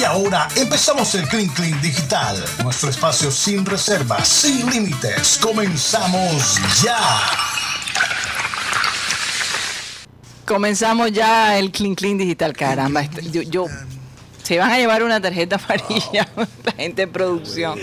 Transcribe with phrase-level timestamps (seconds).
[0.00, 5.38] Y ahora empezamos el Clean Clean Digital, nuestro espacio sin reservas, sin límites.
[5.42, 6.96] Comenzamos ya.
[10.46, 13.02] Comenzamos ya el Clean Clean Digital, caramba.
[13.02, 13.66] esto- Yo, yo-
[14.42, 16.26] se van a llevar una tarjeta amarilla
[16.64, 17.78] la gente de producción.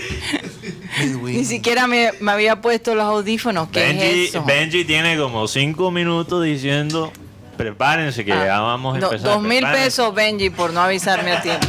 [1.22, 3.68] Ni siquiera me, me había puesto los audífonos.
[3.68, 4.42] ¿Qué Benji, es eso?
[4.44, 7.12] Benji tiene como cinco minutos diciendo,
[7.56, 9.20] prepárense que Ah, ya vamos a empezar.
[9.30, 9.84] dos mil prepárense".
[9.84, 11.66] pesos, Benji, por no avisarme a tiempo.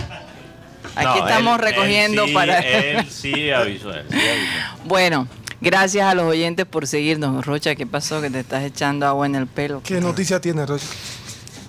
[1.00, 2.60] Aquí No, estamos él- él recogiendo sí- para...
[2.60, 4.84] Él sí avisó, él sí avisó.
[4.86, 5.28] Bueno,
[5.62, 7.46] gracias a los oyentes por seguirnos.
[7.46, 8.22] Rocha, ¿qué pasó?
[8.22, 9.82] Que te estás echando agua en el pelo.
[9.84, 10.86] ¿Qué noticia tiene, Rocha?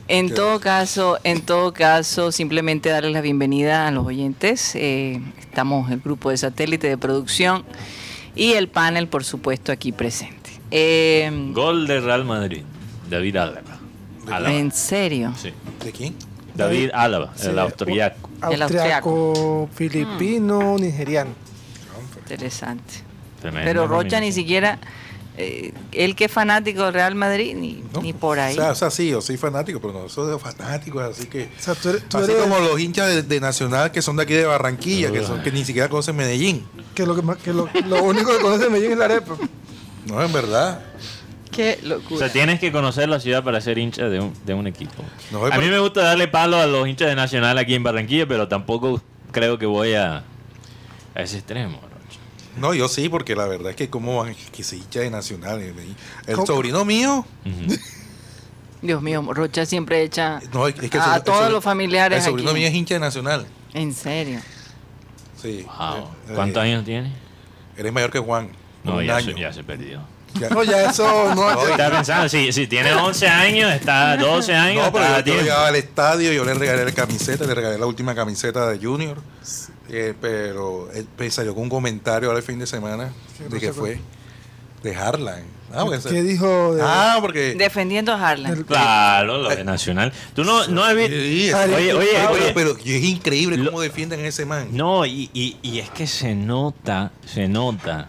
[0.08, 4.72] En todo caso, en todo caso, simplemente darles la bienvenida a los oyentes.
[4.74, 7.64] Eh, estamos el grupo de satélite de producción
[8.34, 10.50] y el panel, por supuesto, aquí presente.
[10.72, 12.62] Eh, Gol de Real Madrid,
[13.08, 13.78] David Álava.
[14.30, 14.52] Álava.
[14.52, 15.32] en serio.
[15.40, 15.52] Sí.
[15.84, 16.14] ¿De quién?
[16.56, 18.29] David Álava, Sí, el austriaco.
[18.42, 21.30] Austriaco, filipino, nigeriano.
[22.18, 22.94] Interesante.
[23.40, 24.78] Tremenda Pero Rocha ni siquiera,
[25.36, 28.02] eh, él que es fanático del Real Madrid, ni, No.
[28.02, 28.52] ni por ahí.
[28.54, 31.44] O sea, o sea, sí, yo soy fanático, pero no soy de fanáticos, así que.
[31.58, 34.16] O sea, tú eres, tú Así eres- como los hinchas de, de Nacional que son
[34.16, 36.66] de aquí de Barranquilla, que son que ni siquiera conocen Medellín.
[36.94, 39.36] que lo, que, más- que lo, lo único que conoce de Medellín es la arepa.
[40.06, 40.82] No, en verdad.
[41.50, 42.18] Qué O locura.
[42.20, 45.02] sea, tienes que conocer la ciudad para ser hincha de un, de un equipo.
[45.30, 48.26] No, a mí me gusta darle palo a los hinchas de Nacional aquí en Barranquilla,
[48.26, 50.18] pero tampoco creo que voy a,
[51.14, 51.78] a ese extremo.
[51.80, 52.20] Rocha.
[52.56, 55.60] No, yo sí, porque la verdad es que cómo van que se hincha de Nacional.
[56.26, 56.46] El ¿Cómo?
[56.46, 57.24] sobrino mío.
[58.82, 62.30] Dios mío, Rocha siempre echa No, es que el a el todos los familiares El
[62.30, 62.60] sobrino aquí.
[62.60, 63.46] mío es hincha de Nacional.
[63.74, 64.40] En serio.
[65.40, 65.66] Sí.
[65.78, 65.96] Wow.
[66.28, 67.12] Eh, ¿Cuántos eh, años tiene?
[67.76, 68.48] Eres mayor que Juan.
[68.84, 69.34] No, un ya año.
[69.34, 70.00] se, ya se perdió.
[70.38, 71.70] Ya- No, ya eso no es.
[71.70, 75.40] Estaba pensando, si, si tiene 11 años, está 12 años, No, pero está yo, yo
[75.42, 79.18] llegaba al estadio, yo le regalé la camiseta, le regalé la última camiseta de Junior.
[79.88, 83.50] Eh, pero él pues, salió con un comentario ahora el fin de semana Sí, de
[83.50, 84.00] no que fue
[84.84, 85.42] de Harlan.
[85.72, 86.74] Ah, porque, ¿Qué dijo?
[86.74, 88.52] De, ah, porque Defendiendo a Harlan.
[88.52, 90.12] El- Claro, lo de Nacional.
[90.34, 91.14] Tú no, no has visto...
[91.14, 92.52] Sí, Oye, oye, pero, oye.
[92.54, 94.68] pero es increíble Lo- cómo defienden a ese man.
[94.72, 98.08] No, y, y, y es que se nota, se nota.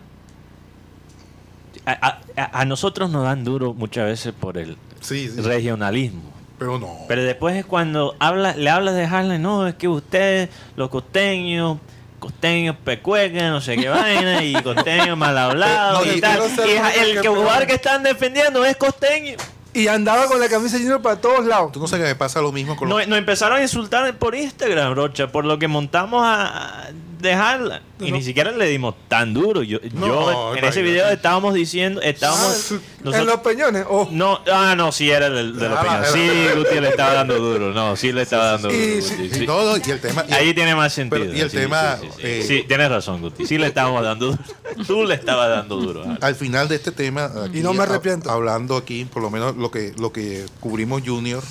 [1.85, 6.31] A, a- nosotros nos dan duro muchas veces por el Sí, sí, regionalismo.
[6.59, 6.95] pero no.
[7.07, 11.79] Pero después es cuando habla, le hablas de Harlem, no, es que ustedes, los costeños,
[12.19, 16.39] costeños pecuecan, no sé qué vaina, y costeños mal hablados No, y y tal.
[16.39, 17.35] Y el que campeón.
[17.37, 19.37] jugador que están defendiendo es costeño.
[19.73, 21.71] Y andaba con la camisa de Junior para todos lados.
[21.71, 23.07] Tú no sabes que me pasa lo mismo con los...
[23.07, 26.89] Nos, empezaron a insultar por Instagram, Rocha, por lo que montamos a,
[27.21, 27.81] dejarla.
[27.99, 28.17] Y No.
[28.17, 29.63] ni siquiera le dimos tan duro.
[29.63, 32.73] Yo, No, yo en ese video estábamos diciendo, estábamos...
[33.05, 33.85] Ah, en los peñones.
[33.87, 34.09] Oh.
[34.11, 35.99] no, ah, no, sí era el de los Ah, peñas.
[35.99, 37.71] era- Sí, Guti le estaba dando duro.
[37.71, 39.01] No, sí le estaba dando Y duro.
[39.03, 39.45] sí- Guti, y sí.
[39.45, 40.25] todo, y el tema...
[40.27, 41.21] y- Ahí tiene más sentido.
[41.21, 42.21] Pero, y el sí, tema, Sí, sí, sí.
[42.27, 43.45] eh, Sí, tienes razón, Guti.
[43.45, 44.39] Sí le estábamos dando duro.
[44.87, 46.03] Tú le estabas dando duro.
[46.03, 46.23] Alex.
[46.23, 48.29] al final de este tema aquí, Y no me ha- arrepiento.
[48.31, 51.43] hablando aquí por lo menos lo que lo que cubrimos Junior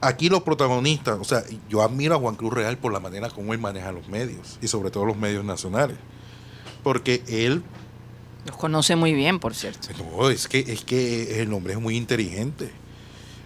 [0.00, 3.52] aquí los protagonistas o sea yo admiro a Juan Cruz Real por la manera como
[3.52, 5.96] él maneja los medios y sobre todo los medios nacionales
[6.82, 7.62] porque él
[8.46, 9.88] Los conoce muy bien, por cierto.
[10.16, 12.72] no, es que es que el hombre es muy inteligente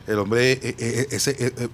[0.06, 1.68] el hombre eh, eh, ese, eh, eh,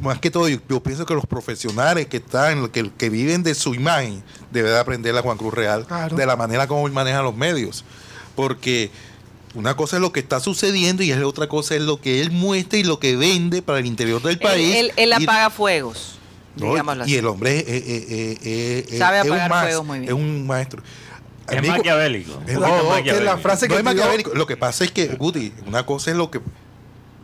[0.00, 3.54] más que todo yo, yo pienso que los profesionales que están que, que viven de
[3.54, 6.16] su imagen deben de aprender a Juan Cruz Real Claro.
[6.16, 7.84] de la manera como él maneja los medios
[8.34, 8.90] porque
[9.54, 12.30] una cosa es lo que está sucediendo y es otra cosa es lo que él
[12.30, 16.18] muestra y lo que vende para el interior del país él- él apaga fuegos.
[16.56, 17.16] no, digámoslo y así.
[17.16, 20.10] el hombre eh, eh, eh, eh, eh, Sabe es, un apagar mas- fuegos muy bien.
[20.10, 20.82] es un maestro
[21.48, 22.42] Es maquiavélico.
[22.46, 24.34] es Un la- no, frase no que es maquiavélico.
[24.34, 26.40] Lo que pasa es que, Guti, una cosa es lo que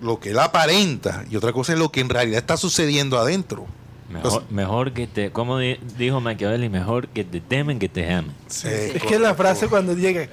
[0.03, 3.67] lo que él aparenta y otra cosa es lo que en realidad está sucediendo adentro.
[4.11, 8.35] Mejor, mejor que te, como di- dijo Machiavelli, mejor que te temen que te amen.
[8.65, 10.29] Es que la frase cuando llegue.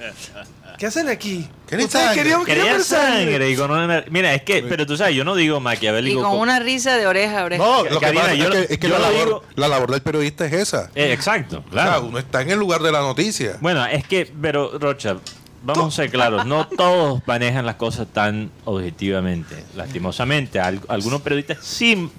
[0.78, 1.46] ¿Qué hacen aquí?
[1.68, 2.22] ¿Queréis Ustedes sangre?
[2.46, 3.24] querían, sangre.
[3.26, 6.22] sangre y con una- Mira, es que, pero tú sabes, yo no digo Y maquiavélico.
[6.22, 7.62] con co- una risa de oreja a oreja.
[7.62, 9.68] No, lo que Karina, pasa yo es que, es que yo la, labor, digo- la
[9.68, 10.90] labor del periodista es esa.
[10.94, 12.06] Eh, exacto, O sea, claro.
[12.06, 13.58] uno está en el lugar de la noticia.
[13.60, 15.18] Bueno, es que, pero Rocha,
[15.62, 19.64] vamos a ser claros, no todos manejan las cosas tan objetivamente.
[19.76, 22.10] Lastimosamente, Al- algunos periodistas sí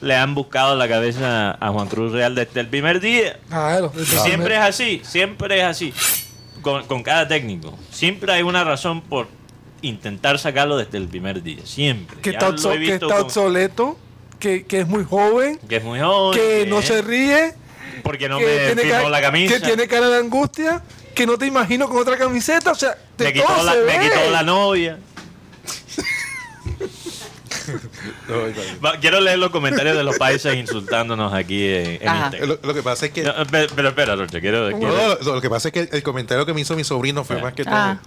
[0.00, 3.38] le han buscado la cabeza a Juan Cruz Real desde el primer día.
[3.48, 3.92] Claro.
[4.00, 5.92] Y siempre es así, siempre es así.
[6.62, 7.76] Con, con cada técnico.
[7.90, 9.26] Siempre hay una razón por
[9.82, 11.58] intentar sacarlo desde el primer día.
[11.64, 12.18] Siempre.
[12.20, 13.98] Que está, lo obso- he que visto está con- obsoleto,
[14.38, 16.38] que, que es muy joven, que es muy joven.
[16.38, 17.54] que no se ríe,
[18.04, 19.54] Porque no que, me firmó la camisa.
[19.54, 20.82] que tiene cara de angustia,
[21.14, 22.72] que no te imagino con otra camiseta.
[22.72, 24.98] O sea, de me, quitó todo la, se me quitó la novia.
[29.00, 33.06] Quiero leer los comentarios de los países insultándonos aquí en, en lo, lo que pasa
[33.06, 33.22] es que.
[33.22, 36.02] No, pe- pero espera, Rocha, quiero, No, quiero- no, lo que pasa es que el
[36.02, 37.42] comentario que me hizo mi sobrino fue Ah.
[37.42, 37.74] más que todo.
[37.74, 37.98] Ah.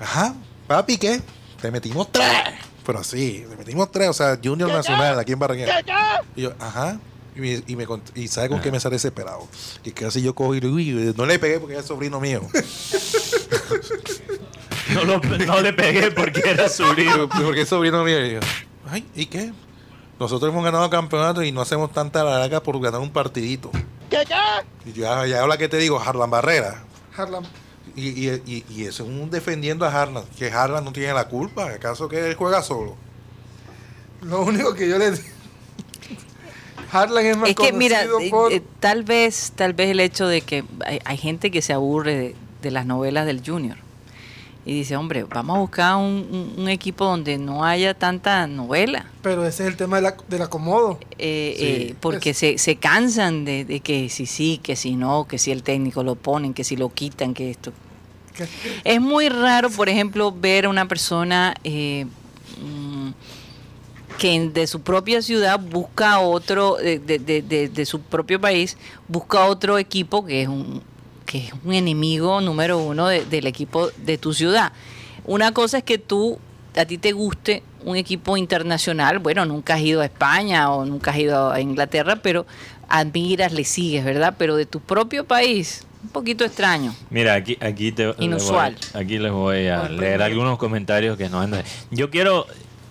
[0.00, 0.34] Ajá,
[0.66, 1.20] papi, ¿qué?
[1.60, 2.28] Te metimos tres.
[2.86, 4.08] Pero sí, te metimos tres.
[4.08, 5.80] O sea, Junior Nacional aquí en Barranquilla.
[6.36, 6.98] Y yo, ajá.
[7.38, 7.86] Y, me, y, me
[8.16, 9.46] y ¿sabe con qué me sale ese pelado?
[9.84, 12.42] Que casi yo cojo y le digo, "Uy, no le pegué porque es sobrino mío.
[14.94, 17.28] no, lo- no le pegué porque era sobrino.
[17.44, 18.24] porque es sobrino mío.
[18.26, 18.40] Y yo,
[18.90, 19.52] ay, ¿y qué?
[20.18, 23.70] Nosotros hemos ganado campeonatos y no hacemos tanta larga por ganar un partidito.
[24.84, 26.82] Y yo, "Ah, ya habla que te digo, Harlan Barrera.
[27.16, 27.44] Harlem.
[27.94, 31.28] Y, y, y, y eso es un defendiendo a Harlan, que Harlan no tiene la
[31.28, 32.96] culpa, ¿acaso que él juega solo?
[34.22, 35.22] Lo único que yo le digo.
[36.90, 40.00] Harlan es más Es que mira, conocido eh, por- eh, tal vez, tal vez el
[40.00, 43.76] hecho de que hay, hay gente que se aburre de, de las novelas del Junior
[44.66, 49.06] y dice, hombre, vamos a buscar un, un- un equipo donde no haya tanta novela,
[49.22, 50.98] Pero ese es el tema de la- del acomodo.
[51.18, 55.26] eh, Sí, eh, porque se, se cansan de, de que si sí, que si no,
[55.26, 57.72] que si el técnico lo ponen, que si lo quitan, que esto.
[58.84, 62.06] Es muy raro, por ejemplo, ver a una persona eh,
[64.18, 68.76] que de su propia ciudad busca otro, de, de- de- de- su propio país,
[69.06, 70.82] busca otro equipo que es un,
[71.24, 74.72] que es un enemigo número uno de- del equipo de tu ciudad.
[75.24, 76.38] Una cosa es que tú,
[76.76, 81.12] a ti te guste un equipo internacional, bueno, nunca has ido a España o nunca
[81.12, 82.44] has ido a Inglaterra, pero
[82.88, 84.34] admiras, le sigues, ¿verdad?
[84.36, 86.94] Pero de tu propio país, un poquito extraño.
[87.10, 88.76] Mira, aquí, aquí te les voy- Inusual.
[88.94, 91.62] aquí les voy a leer algunos comentarios que andan.
[91.90, 92.46] Yo quiero,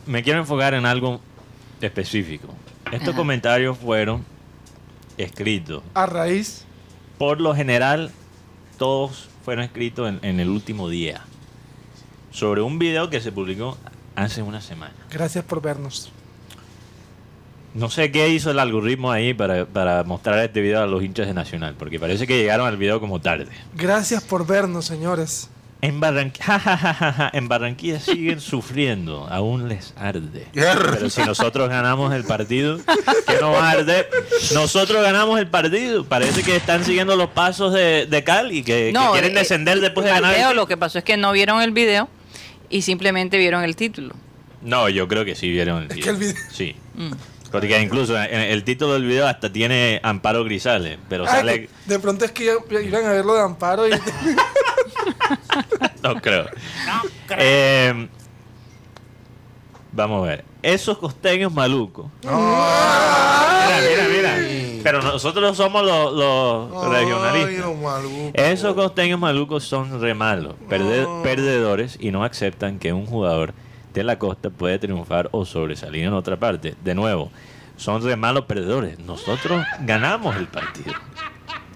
[0.07, 1.21] me quiero enfocar en algo
[1.81, 2.47] específico.
[2.91, 3.17] Estos Ajá.
[3.17, 4.23] comentarios fueron
[5.17, 5.83] escritos.
[5.93, 6.63] A raíz.
[7.17, 8.11] Por lo general,
[8.77, 11.21] todos fueron escritos en, en el último día.
[12.31, 13.77] Sobre un video que se publicó
[14.15, 14.93] hace una semana.
[15.11, 16.11] Gracias por vernos.
[17.73, 21.27] No sé qué hizo el algoritmo ahí para, para mostrar este video a los hinchas
[21.27, 23.47] de Nacional, porque parece que llegaron al video como tarde.
[23.75, 25.49] Gracias por vernos, señores.
[25.79, 30.47] En Barranquilla, en Barranquilla siguen sufriendo, aún les arde.
[30.53, 32.79] Pero si nosotros ganamos el partido,
[33.27, 34.09] que no va a arder.
[34.53, 36.03] Nosotros ganamos el partido.
[36.05, 40.05] Parece que están siguiendo los pasos de, de Cali, que, que quieren eh, descender después
[40.05, 40.31] de ganar.
[40.31, 42.09] Mateo, el- lo que pasó es que no vieron el video
[42.69, 44.15] y simplemente vieron el título.
[44.63, 46.03] No, yo creo que sí vieron el Es video.
[46.05, 46.75] que el video- Sí.
[46.95, 47.11] Mm.
[47.51, 51.69] Porque incluso en el título del video hasta tiene Amparo Grisales, pero Ay, sale...
[51.85, 53.91] de pronto es que iban- iban a verlo de amparo y
[56.03, 56.45] No creo.
[57.37, 58.07] Eh,
[59.91, 60.45] vamos a ver.
[60.61, 62.07] Esos costeños malucos.
[62.23, 62.37] Mira,
[63.89, 64.07] mira,
[64.37, 64.37] mira.
[64.83, 67.49] Pero nosotros somos los, los regionalistas.
[67.49, 68.31] Ay, los malucos.
[68.33, 73.53] Esos costeños malucos son re malos, perde- perdedores y no aceptan que un jugador
[73.93, 76.75] de la costa puede triunfar o sobresalir en otra parte.
[76.83, 77.31] De nuevo,
[77.75, 78.97] son re malos perdedores.
[78.99, 80.93] Nosotros ganamos el partido.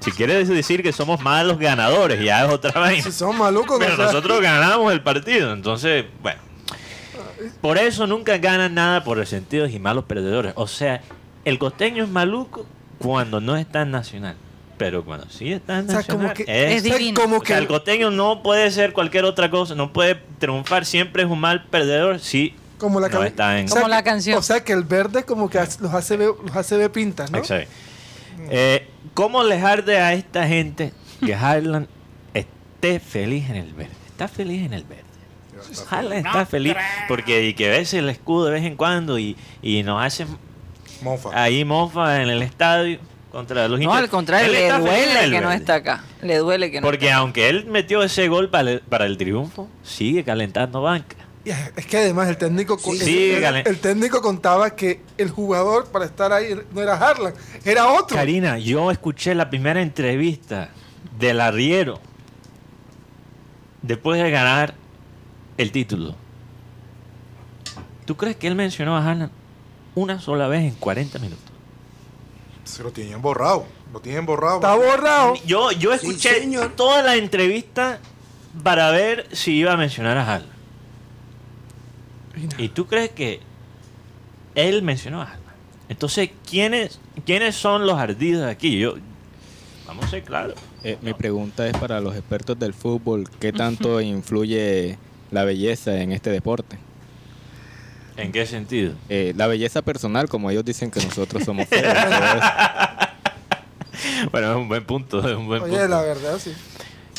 [0.02, 3.04] Si quieres decir que somos malos ganadores, ya es otra vaina.
[3.04, 6.40] si son malucos, Pero no sea- nosotros ganamos el partido, entonces, bueno.
[7.62, 10.54] Por eso nunca ganan nada por resentidos y malos perdedores.
[10.56, 11.02] O sea,
[11.46, 12.66] el costeño es maluco
[13.00, 14.36] cuando no está en Nacional.
[14.78, 17.20] Pero cuando sí está en O sea, Nacional, como que, es, Es divino.
[17.22, 20.86] como o sea, que el costeño no puede ser cualquier otra cosa, no puede triunfar,
[20.86, 23.66] siempre es un mal perdedor si como la, no está en...
[23.66, 24.40] o sea Como la canción.
[24.40, 27.38] O sea que el verde como que los hace ver, los hace ver pintas, ¿no?
[27.38, 27.70] Exacto.
[28.52, 30.94] Eh, ¿Cómo les arde a esta gente
[31.26, 31.88] que Harlan
[32.34, 33.92] esté feliz en el verde?
[34.08, 35.04] Está feliz en el verde.
[35.90, 36.76] Harlan está feliz
[37.08, 40.28] porque y que ves el escudo de vez en cuando y, y nos hacen
[41.04, 41.30] Mofa.
[41.34, 43.00] ahí mofa en el estadio
[43.32, 46.04] contra los No, al contrario, le duele el que no está acá.
[46.22, 47.22] Le duele que no Porque está acá.
[47.22, 51.16] aunque él metió ese gol para el, para el triunfo, sigue calentando banca.
[51.44, 56.32] Es que además el técnico co- Sí, el, técnico contaba que el jugador para estar
[56.32, 57.34] ahí no era Harlan,
[57.66, 58.16] era otro.
[58.16, 60.70] Karina, yo escuché la primera entrevista
[61.18, 62.00] del arriero
[63.82, 64.76] después de ganar
[65.58, 66.16] el título.
[68.06, 69.32] ¿Tú crees que él mencionó a Haaland
[69.96, 71.46] una sola vez en 40 minutos?
[72.66, 73.66] Se lo tienen borrado.
[73.92, 74.56] Lo tienen borrado.
[74.58, 75.34] Está borrado.
[75.46, 78.00] Yo, yo escuché toda la entrevista
[78.64, 80.52] para ver si iba a mencionar a Haaland.
[82.58, 83.40] ¿Y tú crees que
[84.56, 85.42] él mencionó a Haaland?
[85.90, 88.80] Entonces, ¿quiénes, ¿quiénes son los ardidos aquí?
[88.80, 88.96] Yo,
[89.88, 90.56] vamos a ser claros.
[90.84, 94.98] Eh, mi pregunta es para los expertos del fútbol, ¿qué tanto influye
[95.32, 96.78] la belleza en este deporte?
[98.18, 98.94] ¿En qué sentido?
[99.10, 101.94] Eh, la belleza personal, como ellos dicen que nosotros somos feos.
[104.32, 105.88] Bueno, es un buen punto, es un buen Oye, punto.
[105.88, 106.54] la verdad, sí.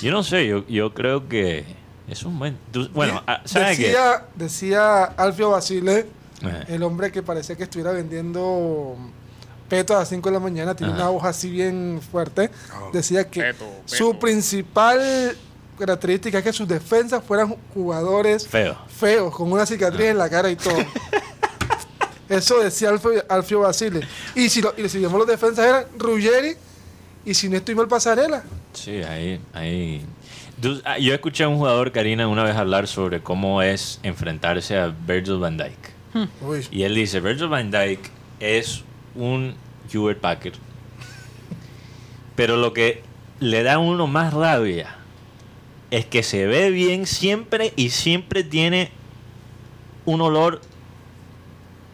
[0.02, 1.64] Yo no sé, yo, yo creo que
[2.12, 2.56] es un buen...
[2.70, 3.84] tú- bueno, ah, ¿sabes qué?
[3.88, 6.06] decía, decía Alfio Basile
[6.44, 6.62] Ajá.
[6.68, 8.96] El hombre que parecía que estuviera vendiendo
[9.68, 11.02] peto a las 5 de la mañana, tiene Ajá.
[11.02, 12.50] una hoja así bien fuerte.
[12.72, 12.88] Ah.
[12.92, 13.54] Decía que
[13.84, 15.36] su principal
[15.78, 18.76] característica es que sus defensas fueran jugadores Feo.
[18.88, 20.74] feos, con una cicatriz en la cara y todo.
[22.28, 24.00] Eso decía Alfio, Alfio Basile.
[24.34, 26.56] Y si, lo, y si vemos los defensas eran Ruggeri
[27.24, 28.42] y si no estoy mal Pasarela.
[28.72, 30.04] Sí, ahí, ahí.
[30.84, 34.88] Ah, Yo escuché a un jugador, Karina, una vez hablar sobre cómo es enfrentarse a
[34.88, 36.28] Virgil van Dijk.
[36.42, 37.98] Uy, Y él dice, Virgil van Dijk
[38.40, 39.54] es un
[39.92, 40.54] Hewlett Packard.
[42.36, 43.02] Pero lo que
[43.40, 44.96] le da a uno más rabia
[45.90, 48.90] es que se ve bien siempre y siempre tiene
[50.04, 50.60] un olor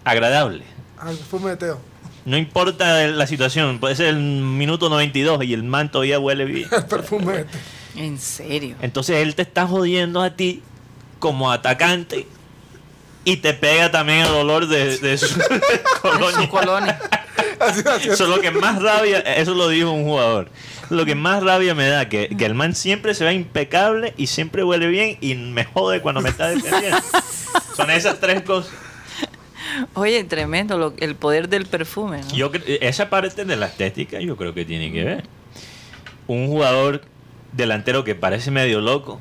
[0.05, 0.63] agradable.
[0.99, 1.81] al perfume de Teo.
[2.25, 6.69] No importa la situación, puede ser el minuto 92 y el man todavía huele bien.
[6.73, 7.61] El perfume de Teo.
[7.99, 8.77] En serio.
[8.81, 10.63] Entonces él te está jodiendo a ti
[11.19, 12.27] como atacante
[13.25, 16.99] y te pega también el olor de, de su Su colonia.
[18.01, 20.49] Eso es lo que más rabia, eso lo dijo un jugador.
[20.91, 24.29] Lo que más rabia me da, que, que el man siempre se ve impecable y
[24.29, 26.99] siempre huele bien y me jode cuando me está defendiendo.
[27.77, 28.73] Son esas tres cosas.
[29.95, 32.23] Oye, tremendo lo- el poder del perfume.
[32.23, 32.31] ¿no?
[32.35, 32.51] Yo,
[32.81, 35.25] esa parte de la estética yo creo que tiene que ver.
[36.27, 37.03] Un jugador
[37.59, 39.21] delantero que parece medio loco.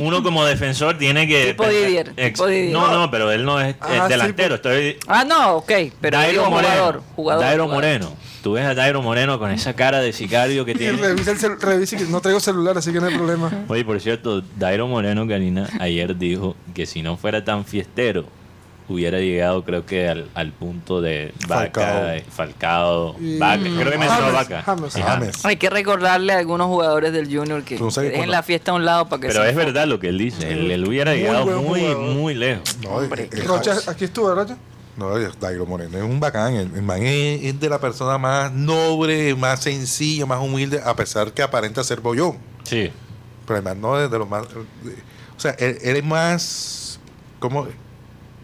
[0.00, 1.46] Uno como defensor tiene que...
[1.48, 2.72] Tipo Didier, Ex- tipo Didier.
[2.72, 4.54] No, no, pero él no es, es Ah, sí, delantero.
[4.54, 5.72] Estoy, Ah, no, ok.
[6.00, 6.68] Pero Dairo digo, Moreno.
[6.74, 7.02] jugador.
[7.16, 7.44] Jugador.
[7.44, 7.84] Dairo jugador.
[7.84, 8.16] Moreno.
[8.42, 10.96] Tú ves a Dairo Moreno con esa cara de sicario que tiene.
[10.98, 13.50] revisa el revisa que no traigo celular, así que no hay problema.
[13.68, 18.24] Oye, por cierto, Dairo Moreno, Karina, ayer dijo que si no fuera tan fiestero,
[18.88, 23.14] hubiera llegado, creo que al, al punto de Vaca, Falcao.
[23.14, 23.62] eh, Y- Vaca.
[23.62, 24.62] Creo que mencionó Vaca.
[24.62, 24.96] James.
[24.96, 25.44] Y James.
[25.44, 28.74] Hay que recordarle a algunos jugadores del Junior que no sabes dejen la fiesta a
[28.74, 30.50] un lado para que Pero se es verdad lo que él dice.
[30.52, 32.14] Él, él hubiera Muy llegado buen muy, jugador.
[32.14, 32.76] muy lejos.
[32.82, 34.56] No, Hombre, Rocha, aquí estuvo, Rocha.
[34.96, 36.54] no, Dairo Moreno es un bacán.
[36.54, 41.32] El, man es, es de la persona más noble, más sencilla, más humilde, a pesar
[41.32, 42.36] que aparenta ser bollón.
[42.64, 42.90] Sí.
[43.46, 44.44] Pero el man no es de los más.
[44.44, 47.00] O sea, él, él es más.
[47.40, 47.66] como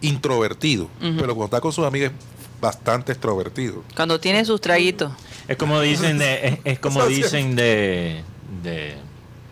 [0.01, 0.89] introvertido.
[1.01, 3.83] Pero cuando está con sus amigos es bastante extrovertido.
[3.95, 5.13] Cuando tiene sus traguitos.
[5.47, 8.23] Es como dicen de, es, es como dicen de,
[8.63, 8.95] de,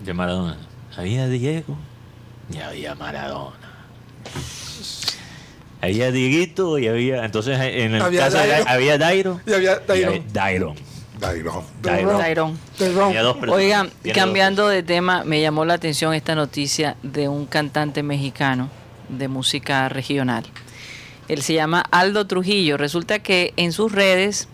[0.04, 0.58] de Maradona.
[0.96, 1.76] Había Diego
[2.52, 3.56] y había Maradona.
[5.80, 7.24] Había Dieguito y había.
[7.24, 8.68] Entonces en el Había caso de- Dairo.
[8.70, 9.40] había Dairo.
[9.46, 10.10] Y había y Dairo.
[10.10, 10.74] había Dairo.
[11.18, 11.64] Dairo.
[11.80, 12.18] Dairo.
[12.18, 12.58] Tyron.
[12.78, 13.08] Del Ron.
[13.08, 13.56] Había dos personas.
[13.64, 18.68] Oigan, cambiando de tema, me llamó la atención esta noticia de un cantante mexicano
[19.08, 20.44] de música regional.
[21.28, 22.76] Él se llama Aldo Trujillo.
[22.76, 24.48] Resulta que en sus redes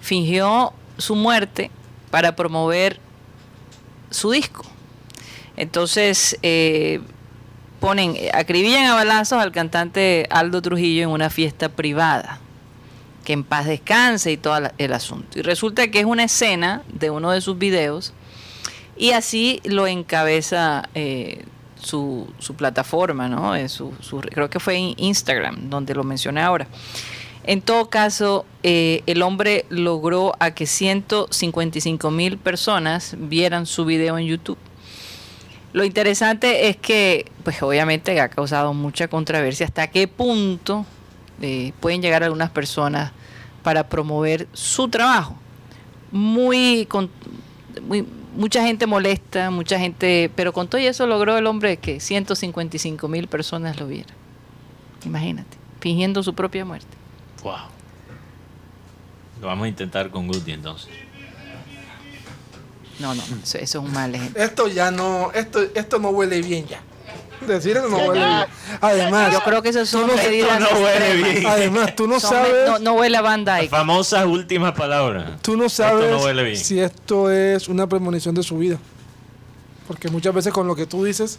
[0.00, 1.70] fingió su muerte
[2.10, 3.00] para promover
[4.10, 4.64] su disco.
[5.56, 7.00] Entonces, eh,
[7.80, 12.40] ponen, acribillan a balazos al cantante Aldo Trujillo en una fiesta privada.
[13.24, 15.38] Que en paz descanse y todo el asunto.
[15.38, 18.12] Y resulta que es una escena de uno de sus videos
[18.96, 21.44] y así lo encabeza eh,
[21.84, 22.26] su,
[22.56, 23.54] plataforma, ¿no?
[23.54, 23.66] Eh,
[24.30, 26.66] creo que fue en Instagram, donde lo mencioné ahora.
[27.46, 34.16] En todo caso, eh, el hombre logró a que 155 mil personas vieran su video
[34.18, 34.58] en YouTube.
[35.74, 40.86] Lo interesante es que, pues obviamente ha causado mucha controversia hasta qué punto
[41.42, 43.12] eh, pueden llegar algunas personas
[43.62, 45.36] para promover su trabajo.
[46.12, 47.10] Muy, con-
[47.86, 53.08] muy- mucha gente molesta, mucha gente, pero con todo eso logró el hombre que 155
[53.08, 54.14] mil personas lo vieran.
[55.04, 56.96] Imagínate, fingiendo su propia muerte.
[57.42, 57.54] Wow.
[59.40, 60.90] Lo vamos a intentar con Guti entonces.
[63.00, 64.42] No, no, eso, eso es un mal ejemplo.
[64.42, 66.80] Esto ya no, esto, esto no huele bien ya.
[67.46, 68.44] Decir eso no huele bien.
[68.80, 71.46] Además, Yo creo que eso son no- medidas no huele bien.
[71.46, 73.68] además tú no Son sabes, no, no huele a Dyke.
[73.70, 75.40] famosas últimas palabras.
[75.42, 76.56] tú no sabes Esto no huele bien.
[76.56, 78.78] si esto es una premonición de su vida.
[79.86, 81.38] Porque muchas veces con lo que tú dices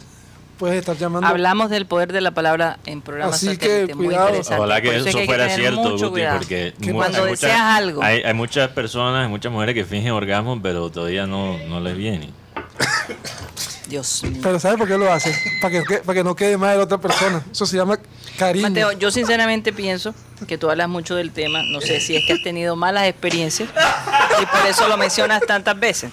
[0.59, 4.27] puedes estar llamando Hablamos del poder de la palabra en programas Así que, muy cuidado.
[4.29, 4.57] interesante.
[4.57, 8.03] Ojalá que es eso que fuera cierto, mucho Guti, porque cuando hay deseas muchas- algo.
[8.03, 11.97] Hay, hay muchas personas, hay muchas mujeres que fingen orgasmos, pero todavía no, no les
[11.97, 12.29] viene.
[13.87, 14.39] Dios mío.
[14.41, 15.35] Pero ¿sabes por qué lo hace?
[15.61, 17.43] Para que, para que no quede mal a la otra persona.
[17.51, 17.99] Eso se llama
[18.37, 18.69] cariño.
[18.69, 20.13] Mateo, yo sinceramente pienso
[20.47, 21.63] que tú hablas mucho del tema.
[21.63, 23.69] No sé si es que has tenido malas experiencias
[24.41, 26.11] y por eso lo mencionas tantas veces.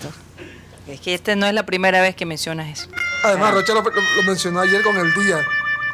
[0.86, 2.88] Es que esta no es la primera vez que mencionas eso.
[3.24, 3.82] Además, Rocha lo
[4.24, 5.38] mencionó ayer con el día.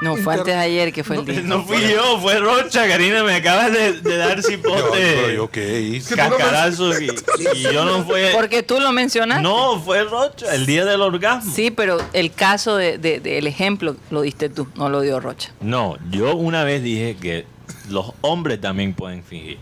[0.01, 1.41] No, fue Inter- antes de ayer que fue el día.
[1.43, 6.15] No fui yo, fue Rocha, Karina, me acabas de, de dar cipote, yo qué hice.
[6.15, 7.11] cascarazo y,
[7.55, 8.31] y yo no fue...
[8.35, 9.43] Porque tú lo mencionaste.
[9.43, 11.53] No, fue Rocha, el día del orgasmo.
[11.53, 15.51] Sí, pero el caso de, de- del ejemplo lo diste tú, no lo dio Rocha.
[15.61, 17.47] No, yo una vez dije que
[17.89, 19.59] los hombres también pueden fingir.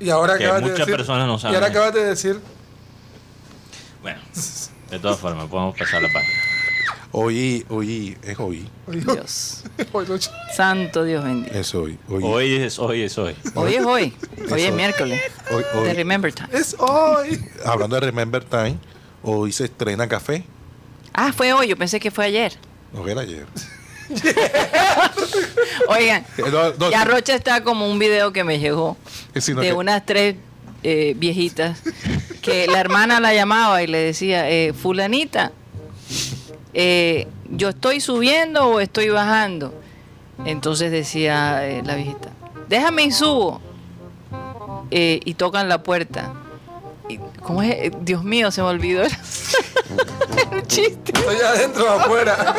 [0.00, 0.96] Y ahora Que acabas de muchas decir.
[0.96, 1.78] personas no Y saben ahora eso.
[1.78, 2.40] acabas de decir.
[4.02, 4.20] Bueno,
[4.90, 6.32] de todas formas, podemos pasar la página.
[7.12, 8.68] Hoy, hoy, es hoy.
[8.88, 9.62] Dios.
[9.92, 10.30] Hoy noche.
[10.54, 11.54] Santo Dios bendito.
[11.56, 11.98] Es hoy.
[12.08, 13.34] Hoy, Hoy es hoy, es hoy.
[13.54, 14.14] Hoy es hoy.
[14.50, 14.76] Hoy es Eso.
[14.76, 15.20] miércoles.
[15.50, 15.92] hoy, De hoy.
[15.94, 16.48] Remember Time.
[16.52, 17.40] Es hoy.
[17.64, 18.76] Hablando de Remember Time,
[19.22, 20.44] hoy se estrena café.
[21.14, 21.68] Ah, fue hoy.
[21.68, 22.52] Yo pensé que fue ayer.
[22.92, 23.46] No era ayer.
[25.88, 27.04] Oigan, Eh, no, no, ya.
[27.04, 28.96] Rocha está como un video que me llegó
[29.34, 30.36] Eh, de que- unas tres
[30.82, 31.80] eh, viejitas
[32.42, 35.50] que la hermana la llamaba y le decía, eh, fulanita,
[36.78, 39.72] eh, yo estoy subiendo o estoy bajando.
[40.44, 42.28] Entonces decía eh, la viejita,
[42.68, 43.60] déjame y subo.
[44.90, 46.32] Eh, y tocan la puerta.
[47.08, 47.70] Y, ¿Cómo es?
[47.70, 49.02] Eh, Dios mío, se me olvidó
[50.52, 51.12] el chiste.
[51.14, 52.54] Estoy adentro o afuera.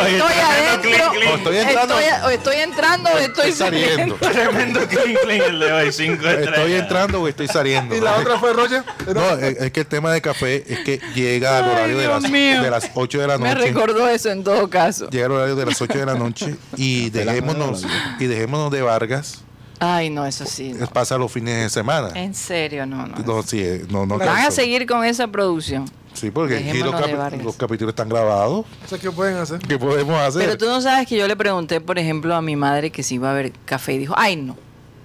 [0.00, 1.10] Oye, Estoy adentro.
[1.30, 1.98] O estoy entrando.
[1.98, 4.14] Estoy, o estoy entrando o estoy saliendo.
[4.20, 6.54] Tremendo clink, clink el de hoy, cinco estrellas.
[6.58, 7.96] Estoy entrando o estoy saliendo.
[7.96, 8.82] Y la otra fue Roger.
[9.14, 12.08] No, es, es que el tema de café es que llega al Ay, horario de
[12.08, 13.66] las, de las 8 de la Me noche.
[13.66, 15.08] recordó eso en todo caso.
[15.10, 17.84] Llega el horario de las 8 de la noche y dejémonos,
[18.18, 19.42] y dejémonos de Vargas.
[19.82, 20.74] Ay, no, eso sí.
[20.74, 20.86] no.
[20.88, 22.10] Pasa los fines de semana.
[22.14, 23.16] En serio, no, no.
[23.24, 25.90] No, sí, eh, no, no Van a seguir con esa producción.
[26.20, 28.66] Sí, porque aquí los, capítulos están grabados.
[29.00, 29.58] Qué pueden hacer.
[29.60, 30.42] ¿Qué podemos hacer?
[30.42, 33.14] Pero tú no sabes que yo le pregunté, por ejemplo, a mi madre que si
[33.14, 34.56] iba a ver café y dijo, ay, no,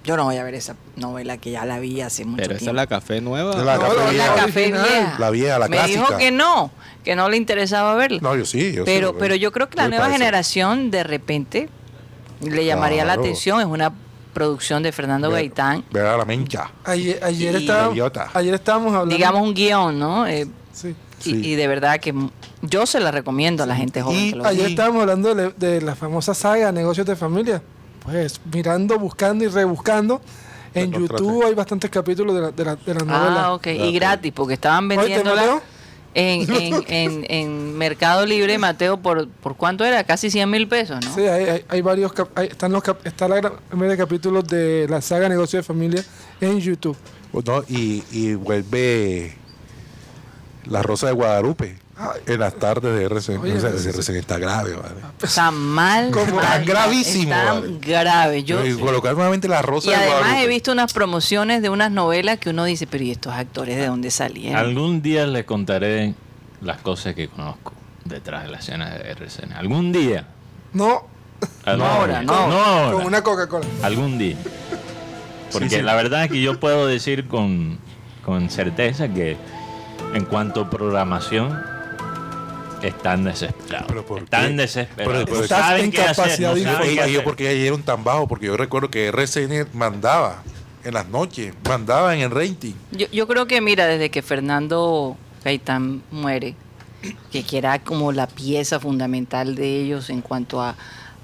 [0.04, 2.58] yo no voy a ver esa novela que ya la vi hace mucho Pero esa
[2.58, 2.70] tiempo.
[2.72, 3.56] es la café nueva.
[3.64, 4.34] La No, café la- la vieja.
[4.34, 5.16] café vieja.
[5.18, 6.00] La vieja, la Me clásica.
[6.00, 6.70] dijo que no,
[7.02, 8.18] que no le interesaba verla.
[8.20, 8.72] No, yo sí.
[8.72, 9.18] Yo sí pero, veo.
[9.18, 10.18] pero yo creo que la nueva parece.
[10.18, 11.68] generación de repente
[12.42, 13.60] le llamaría la atención.
[13.60, 13.92] Es una
[14.34, 15.82] producción de Fernando Ve- Gaitán.
[15.90, 16.70] Ver a la mencha.
[16.84, 18.28] Ayer, ayer, Y- estábamos, Idiota.
[18.34, 19.14] ayer estábamos hablando.
[19.16, 20.26] Digamos un guion, ¿no?
[20.26, 20.94] Eh, Sí.
[21.20, 21.40] Y- Sí.
[21.44, 22.14] y, de verdad que
[22.62, 25.50] yo se la recomiendo a la gente joven Y que lo Ayer estábamos hablando de,
[25.56, 27.62] de la famosa saga Negocios de Familia.
[28.04, 30.20] Pues mirando, buscando y rebuscando.
[30.74, 33.44] En YouTube hay bastantes capítulos de la, de la, de la novela.
[33.46, 33.66] Ah, ok.
[33.68, 35.62] Y gratis, porque estaban Oye, ¿te vendiéndola
[36.14, 40.04] en, en, en, en Mercado Libre, Mateo, por, ¿por cuánto era?
[40.04, 41.14] Casi 100 mil pesos, ¿no?
[41.14, 42.12] Sí, hay, hay, hay varios.
[42.12, 46.04] cap- hay- están los cap- está la de capítulos de la saga Negocios de Familia
[46.40, 46.96] en YouTube.
[47.32, 49.34] No, y, y vuelve
[50.66, 52.20] La Rosa de Guadalupe Ay.
[52.26, 53.38] en las tardes de RCN.
[53.38, 54.96] Oye, O sea, pero sí, RCN está grave, madre.
[55.22, 56.10] Está mal.
[56.10, 57.78] Como tan gravísimo, Está vale.
[57.80, 58.44] grave.
[58.44, 60.44] Yo, y colocar nuevamente La Rosa y de además Guadalupe.
[60.44, 63.86] he visto unas promociones de unas novelas que uno dice, pero ¿y estos actores de
[63.86, 64.56] dónde salieron?
[64.56, 66.14] Algún día les contaré
[66.60, 67.72] las cosas que conozco
[68.04, 69.52] detrás de las escenas de RCN.
[69.52, 70.26] Algún día.
[70.72, 71.06] No,
[71.64, 72.32] Algún ahora, no.
[72.32, 72.92] ahora.
[72.92, 73.66] con una Coca-Cola.
[73.82, 74.36] Algún día.
[75.52, 75.82] Porque Sí, sí.
[75.82, 77.78] la verdad es que yo puedo decir con,
[78.24, 79.36] con certeza que
[80.14, 81.60] en cuanto a programación
[82.82, 83.86] están desesperados.
[83.88, 84.62] ¿Pero por están qué?
[84.62, 85.24] desesperados.
[85.24, 87.24] Pero- pero saben en qué hacer, no saben qué Oye, hacer.
[87.24, 88.28] ¿por qué cayeron tan bajo?
[88.28, 90.42] Porque yo recuerdo que RCN mandaba
[90.84, 92.74] en las noches, mandaba en el rating.
[92.92, 96.54] Yo, yo creo que, mira, desde que Fernando Gaitán muere,
[97.32, 100.76] que, que era como la pieza fundamental de ellos en cuanto a,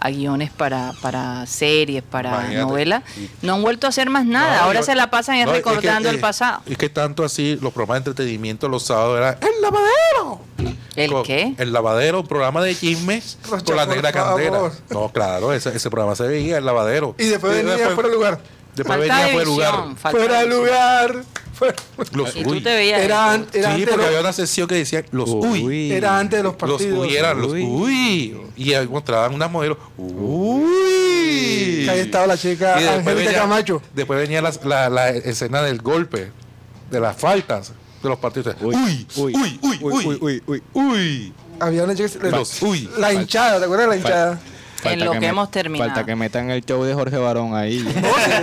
[0.05, 2.57] a guiones para, para series, para Imagínate.
[2.67, 3.03] novelas,
[3.41, 4.57] no han vuelto a hacer más nada.
[4.59, 6.61] No, Ahora yo- se la pasan es no, es que, recordando eh, el pasado.
[6.67, 10.41] Es que tanto así, los programas de entretenimiento los sábados era El Lavadero.
[10.97, 11.55] ¿El Con- qué?
[11.57, 14.43] El Lavadero, un programa de chismes Rocha, con la negra favor.
[14.43, 14.73] candela.
[14.91, 17.15] No, claro, ese, ese programa se veía, El Lavadero.
[17.19, 18.41] Y después venía fuera de lugar.
[18.75, 19.75] Después venía fuera de lugar.
[19.97, 20.51] Fuera de visión.
[20.65, 21.25] lugar.
[22.13, 22.61] Los Y tú uy.
[22.61, 25.05] te veías Era, an- era Sí, antes, porque de había los, una sección que decía
[25.13, 25.63] los uy.
[25.65, 25.93] Uy.
[25.93, 26.99] era antes de los Los partidos.
[27.07, 27.63] uy eran los Uy.
[27.65, 28.37] uy.
[28.57, 29.79] Y ahí mostraban unas modelos.
[29.97, 31.89] Uy.
[31.89, 33.83] Ahí estaba la chica Y después Angélica venía- Camacho.
[33.95, 36.31] Después venía la, la- la escena del golpe,
[36.91, 37.73] de las faltas
[38.03, 38.55] de los partidos.
[38.61, 40.63] Uy, uy, uy, uy, uy, uy, uy, uy.
[40.75, 41.33] uy.
[41.61, 42.89] Había una chica que se- Los uy.
[42.99, 44.41] La hinchada, ¿te acuerdas de la hinchada?
[44.85, 45.91] En lo que hemos terminado.
[45.91, 47.79] Falta que metan el show de Jorge Barón ahí.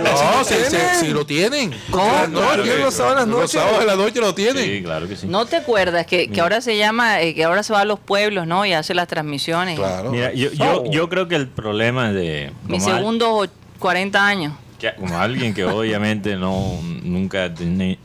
[0.02, 1.72] No, si, si- si lo tienen.
[1.90, 2.10] ¿Cómo?
[2.12, 3.60] Las No, tienen los sábados en las Los noches.
[3.60, 4.64] sábados de la noche lo tienen.
[4.64, 5.26] Sí, claro que sí.
[5.26, 7.98] ¿No te acuerdas que, que ahora se llama, eh, que ahora se va a los
[8.00, 8.64] pueblos, ¿no?
[8.64, 9.78] Y hace las transmisiones.
[9.78, 10.10] Claro.
[10.10, 12.52] Mira, yo, yo, yo creo que el problema de...
[12.78, 14.52] Segundos och- 40 años.
[14.78, 17.50] que- como alguien que obviamente no nunca,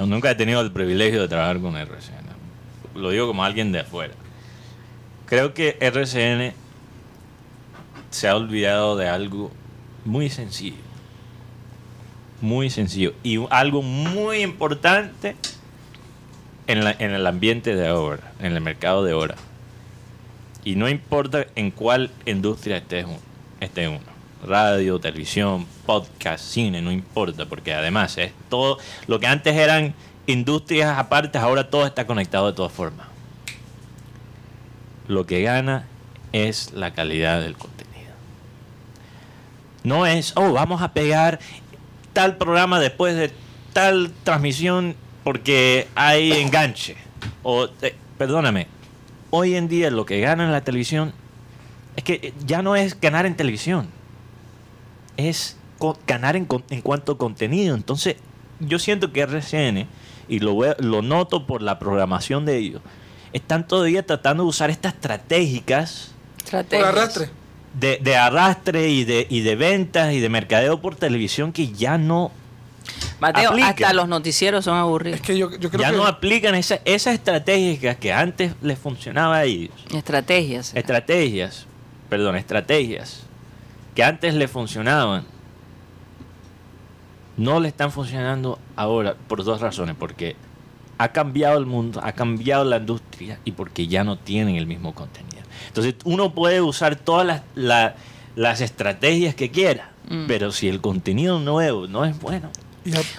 [0.06, 2.26] nunca ha tenido el privilegio de trabajar con RCN.
[2.95, 4.13] Lo digo como alguien de afuera.
[5.26, 6.54] Creo que RCN
[8.15, 9.51] se ha olvidado de algo
[10.06, 10.78] muy sencillo.
[12.39, 13.13] Muy sencillo.
[13.23, 15.36] Y algo muy importante
[16.67, 19.36] en, el ambiente de ahora, en el mercado de ahora.
[20.63, 23.06] Y no importa en cuál industria estés,
[23.60, 24.15] esté uno.
[24.47, 29.93] Radio, televisión, podcast, cine, no importa, porque además es todo lo que antes eran
[30.25, 33.08] industrias aparte, ahora todo está conectado de todas formas.
[35.10, 35.86] Lo que gana
[36.32, 37.74] es la calidad del contenido.
[39.86, 41.39] No es, oh, vamos a pegar
[42.13, 43.32] tal programa después de
[43.74, 46.98] tal transmisión porque hay enganche.
[47.43, 48.67] O, eh, perdóname,
[49.30, 51.13] hoy en día lo que gana en la televisión
[51.95, 53.88] es que ya no es ganar en televisión,
[55.17, 57.76] es co- ganar en, en cuanto a contenido.
[57.76, 58.15] Entonces,
[58.60, 59.88] yo siento que RCN,
[60.28, 62.82] y lo, veo- lo noto por la programación de ellos,
[63.34, 66.12] están todavía tratando de usar estas estratégicas
[66.80, 67.30] Por arrastre.
[67.79, 71.97] De, de arrastre y de, y de ventas y de mercadeo por televisión que ya
[71.97, 72.31] no,
[73.19, 73.69] Mateo, Aplica.
[73.69, 75.19] hasta los noticieros son aburridos.
[75.19, 75.97] Es que yo, yo creo ya que.
[75.97, 79.73] no aplican esa- esas estrategias que antes les funcionaba a ellos.
[79.93, 80.73] Estrategias.
[80.75, 81.65] Estrategias,
[82.09, 83.21] perdón, estrategias
[83.95, 85.23] que antes le funcionaban,
[87.38, 89.95] no le están funcionando ahora por dos razones.
[89.97, 90.35] Porque
[90.97, 94.93] ha cambiado el mundo, ha cambiado la industria y porque ya no tienen el mismo
[94.93, 95.35] contenido.
[95.75, 97.95] Entonces uno puede usar todas las, la-
[98.38, 100.25] las estrategias que quiera, Mm.
[100.27, 102.49] pero si el contenido nuevo no es bueno,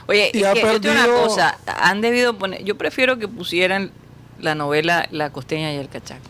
[0.07, 3.91] Oye, y es que yo una cosa, han debido poner, yo prefiero que pusieran
[4.41, 6.23] la novela La costeña y el cachaco.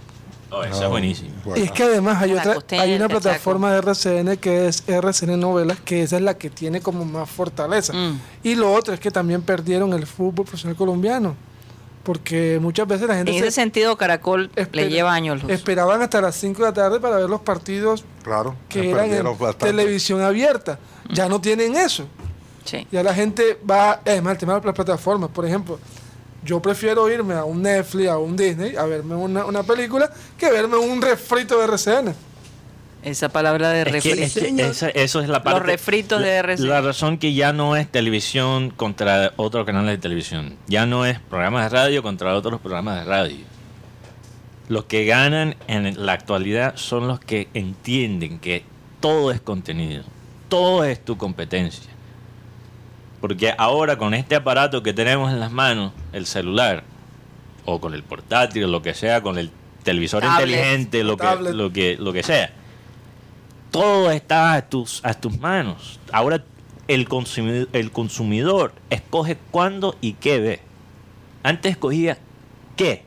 [0.50, 1.30] oh, eso Ah, es buenísimo.
[1.44, 1.62] bueno.
[1.62, 5.36] Y es que además hay La otra, hay una plataforma de RCN que es RCN
[5.38, 7.92] Novelas, que esa es la que tiene como más fortaleza.
[7.92, 8.18] Mm.
[8.42, 11.36] Y lo otro es que también perdieron el fútbol profesional colombiano.
[12.06, 15.50] Porque muchas veces la gente En se ese sentido, Caracol le lleva años luz.
[15.50, 19.24] esperaban hasta las 5 de la tarde para ver los partidos Claro, que eran en
[19.24, 19.66] bastante.
[19.66, 20.78] televisión abierta.
[21.10, 22.06] Ya no tienen eso.
[22.64, 22.86] Sí.
[22.92, 25.80] Ya la gente va, es más, el tema de las plataformas, por ejemplo,
[26.44, 30.48] yo prefiero irme a un Netflix, a un Disney, a verme una, una película, que
[30.48, 32.14] verme un refrito de RCN.
[33.02, 34.66] Esa palabra de Es que- es que refrigerio.
[34.66, 35.60] esa- eso es la parte.
[35.60, 36.68] refritos de la- RCN.
[36.68, 40.56] La razón que ya no es televisión contra otros canales de televisión.
[40.66, 43.44] Ya no es programas de radio contra otros programas de radio.
[44.68, 48.64] Los que ganan en la actualidad son los que entienden que
[48.98, 50.02] todo es contenido.
[50.48, 51.92] Todo es tu competencia.
[53.20, 56.82] Porque ahora con este aparato que tenemos en las manos, el celular,
[57.64, 59.50] o con el portátil, o lo que sea, con el
[59.84, 60.48] televisor Tablet.
[60.48, 62.50] inteligente, lo que, lo, que, lo que sea
[63.80, 66.00] todo está a tus, a tus manos.
[66.12, 66.44] Ahora
[66.88, 70.60] el consumidor, el consumidor escoge cuándo y qué ve.
[71.42, 72.18] Antes escogía
[72.76, 73.02] qué,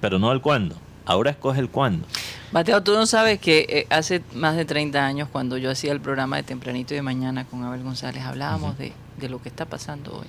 [0.00, 0.76] pero no el cuándo.
[1.04, 2.06] Ahora escoge el cuándo.
[2.52, 6.00] Mateo, tú no sabes que eh, hace más de 30 años, cuando yo hacía el
[6.00, 9.66] programa de Tempranito y de Mañana con Abel González, hablábamos de, de lo que está
[9.66, 10.26] pasando hoy.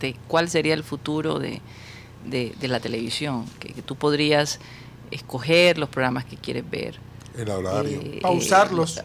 [0.00, 1.60] De cuál sería el futuro de,
[2.26, 3.44] de- de la televisión.
[3.60, 4.58] Que, que tú podrías
[5.10, 6.96] escoger los programas que quieres ver.
[7.36, 8.00] El horario.
[8.02, 8.98] eh, Pausarlos.
[8.98, 9.02] eh,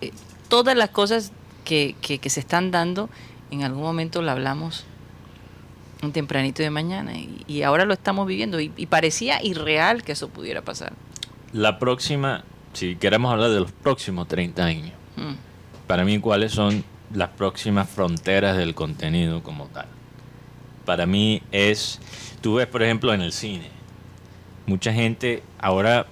[0.00, 0.12] eh,
[0.48, 1.32] todas las cosas
[1.64, 3.08] que, que- que se están dando,
[3.50, 4.84] en algún momento lo hablamos
[6.02, 10.12] un tempranito de mañana y, y ahora lo estamos viviendo y, y parecía irreal que
[10.12, 10.92] eso pudiera pasar.
[11.52, 15.32] La próxima, si queremos hablar de los próximos 30 años, Mm.
[15.86, 19.86] para mí cuáles son las próximas fronteras del contenido como tal.
[20.84, 21.98] Para mí es,
[22.42, 23.70] tú ves por ejemplo en el cine,
[24.66, 26.06] mucha gente ahora,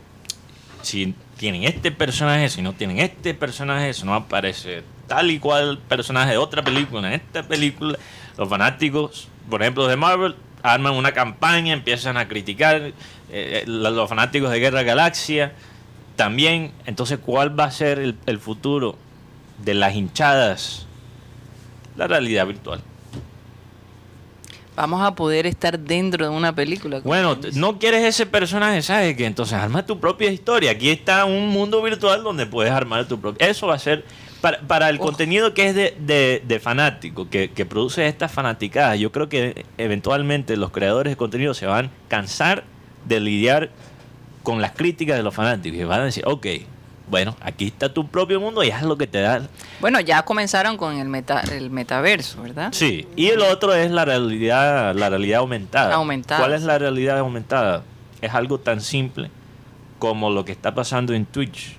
[0.81, 1.15] si
[1.45, 6.31] tienen este personaje, si no tienen este personaje, si no aparece tal y cual personaje
[6.31, 7.99] de otra película, en esta película,
[8.39, 12.93] los fanáticos, por ejemplo de Marvel, arman una campaña, empiezan a criticar eh,
[13.29, 15.53] eh, los fanáticos de Guerra Galaxia,
[16.17, 18.97] también, entonces, ¿cuál va a ser el, el futuro
[19.59, 20.87] de las hinchadas?
[21.95, 22.81] La realidad virtual.
[24.77, 27.01] Vamos a poder estar dentro de una película.
[27.05, 29.17] Bueno, no quieres ese personaje, ¿sabes?
[29.17, 30.73] Que entonces arma tu propia historia.
[30.73, 33.47] Aquí está un mundo virtual donde puedes armar tu propia.
[33.47, 34.05] Eso va a ser
[34.41, 35.07] para, para el Ojo.
[35.07, 38.99] contenido que es de, de, de fanático, que, que produce estas fanaticadas.
[38.99, 42.65] Yo creo que eventualmente los creadores de contenido se van a cansar
[43.07, 43.71] de lidiar
[44.43, 46.47] con las críticas de los fanáticos y van a decir, ok,
[47.15, 49.47] bueno, aquí está tu propio mundo y haz lo que te da
[49.81, 52.71] Bueno, ya comenzaron con el, meta, el metaverso, ¿verdad?
[52.73, 55.95] Sí, y el otro es la realidad, la realidad aumentada.
[55.95, 57.85] Aumentada, ¿Cuál es la realidad aumentada?
[58.21, 59.31] Es algo tan simple
[60.01, 61.77] como lo que está pasando en Twitch.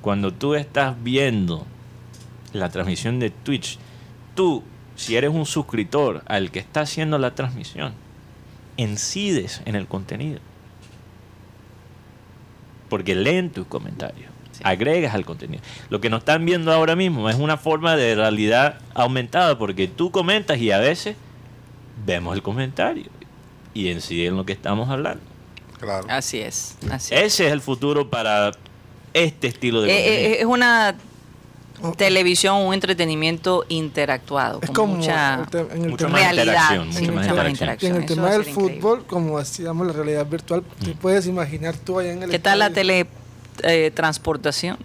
[0.00, 1.66] Cuando tú estás viendo
[2.54, 3.78] la transmisión de Twitch,
[4.34, 7.92] tú, si eres un suscriptor al que está haciendo la transmisión,
[8.78, 10.40] incides en el contenido.
[12.96, 14.62] Porque leen tus comentarios, Sí.
[14.64, 15.62] agregas al contenido.
[15.90, 20.10] Lo que nos están viendo ahora mismo es una forma de realidad aumentada, porque tú
[20.10, 21.14] comentas y a veces
[22.06, 23.04] vemos el comentario
[23.74, 25.22] y incide en lo que estamos hablando.
[25.78, 26.06] Claro.
[26.08, 27.20] Así es, así es.
[27.22, 28.52] Ese es el futuro para
[29.12, 30.38] este estilo de Eh, eh, contenido.
[30.40, 30.94] es una
[31.96, 37.06] televisión, un entretenimiento interactuado, Es con como mucha en el Mucho tema- realidad, interacción, sí,
[37.10, 37.90] más mucha más interacción.
[37.92, 38.80] En el Eso tema del ser increíble.
[38.80, 42.58] fútbol, como decíamos, la realidad virtual, te puedes imaginar tú allá en el ¿Qué tal
[42.60, 44.78] la teletransportación?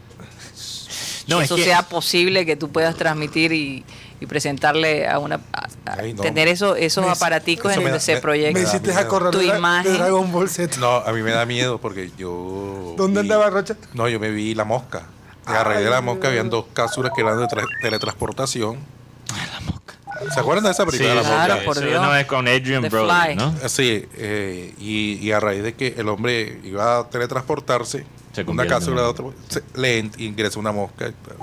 [1.28, 3.86] No, que es eso que- sea posible que tú puedas transmitir y,
[4.20, 6.22] y presentarle a una a- a Ay, no.
[6.24, 9.94] tener eso, esos Me- aparaticos eso en donde se proyecta Me hiciste acordar Tu imagen.
[9.94, 10.78] de Dragon Ball Z.
[10.80, 12.96] No, a mí me da miedo porque yo.
[12.98, 13.76] ¿Dónde vi- andaba Rocha?
[13.94, 15.04] No, yo me vi la mosca.
[15.48, 18.78] Y a raíz de la mosca habían dos cápsulas que eran de tra- teletransportación.
[20.34, 21.66] ¿Se acuerdan de esa Sí, película de la Claro, mosca?
[21.66, 22.00] por Dios.
[22.00, 23.36] una vez con Adrian The Brody, Fly.
[23.36, 23.56] ¿no?
[23.70, 28.68] Sí, eh, y, y a raíz de que el hombre iba a teletransportarse, Se una
[28.68, 31.08] cápsula de otro, se- le ingresa una mosca.
[31.08, 31.38] y tal.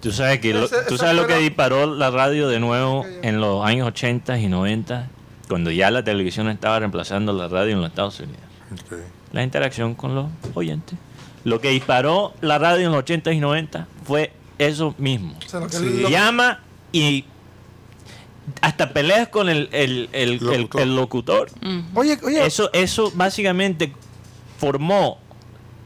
[0.00, 3.40] Tú sabes, que lo, tú sabes lo que la- disparó la radio de nuevo en
[3.40, 5.08] los años 80 y 90,
[5.48, 8.40] cuando ya la televisión estaba reemplazando la radio en los Estados Unidos.
[9.32, 10.96] La interacción con los oyentes.
[11.44, 15.34] Lo que disparó la radio en los 80 y 90 fue eso mismo.
[15.44, 16.00] O sea, lo que- Sí.
[16.02, 16.60] lo- Llama
[16.92, 17.24] y
[18.60, 20.80] hasta peleas con el, el- el- el- Locutor.
[20.82, 21.50] el locutor.
[21.94, 23.92] Oye, oye, Eso, eso básicamente
[24.58, 25.18] formó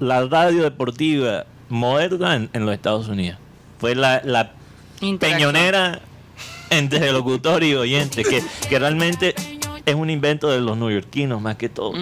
[0.01, 3.39] la radio deportiva moderna en, en los Estados Unidos.
[3.79, 4.53] Fue la, la
[5.19, 6.01] peñonera
[6.71, 9.35] entre locutor y oyente, que, que realmente
[9.87, 11.93] es un invento de los neoyorquinos más que todo.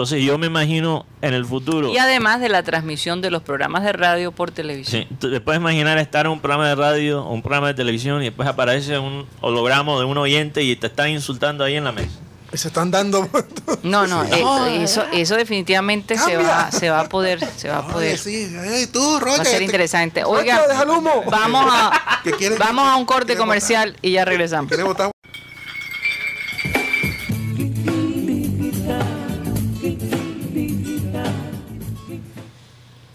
[0.00, 1.92] Entonces yo me imagino en el futuro...
[1.92, 5.04] Y además de la transmisión de los programas de radio por televisión.
[5.06, 7.74] Sí, tú te puedes imaginar estar en un programa de radio o un programa de
[7.74, 11.84] televisión y después aparece un holograma de un oyente y te están insultando ahí en
[11.84, 12.18] la mesa.
[12.54, 13.28] se están dando.
[13.82, 17.86] No, no, eh, eso, eso definitivamente se va, se va a poder, se va a
[17.86, 18.16] poder.
[18.16, 20.24] sí, ey, tú, Va Rocha, a ser interesante.
[20.24, 20.62] Oiga,
[21.30, 21.92] vamos a,
[22.58, 24.72] vamos un corte comercial y ya regresamos.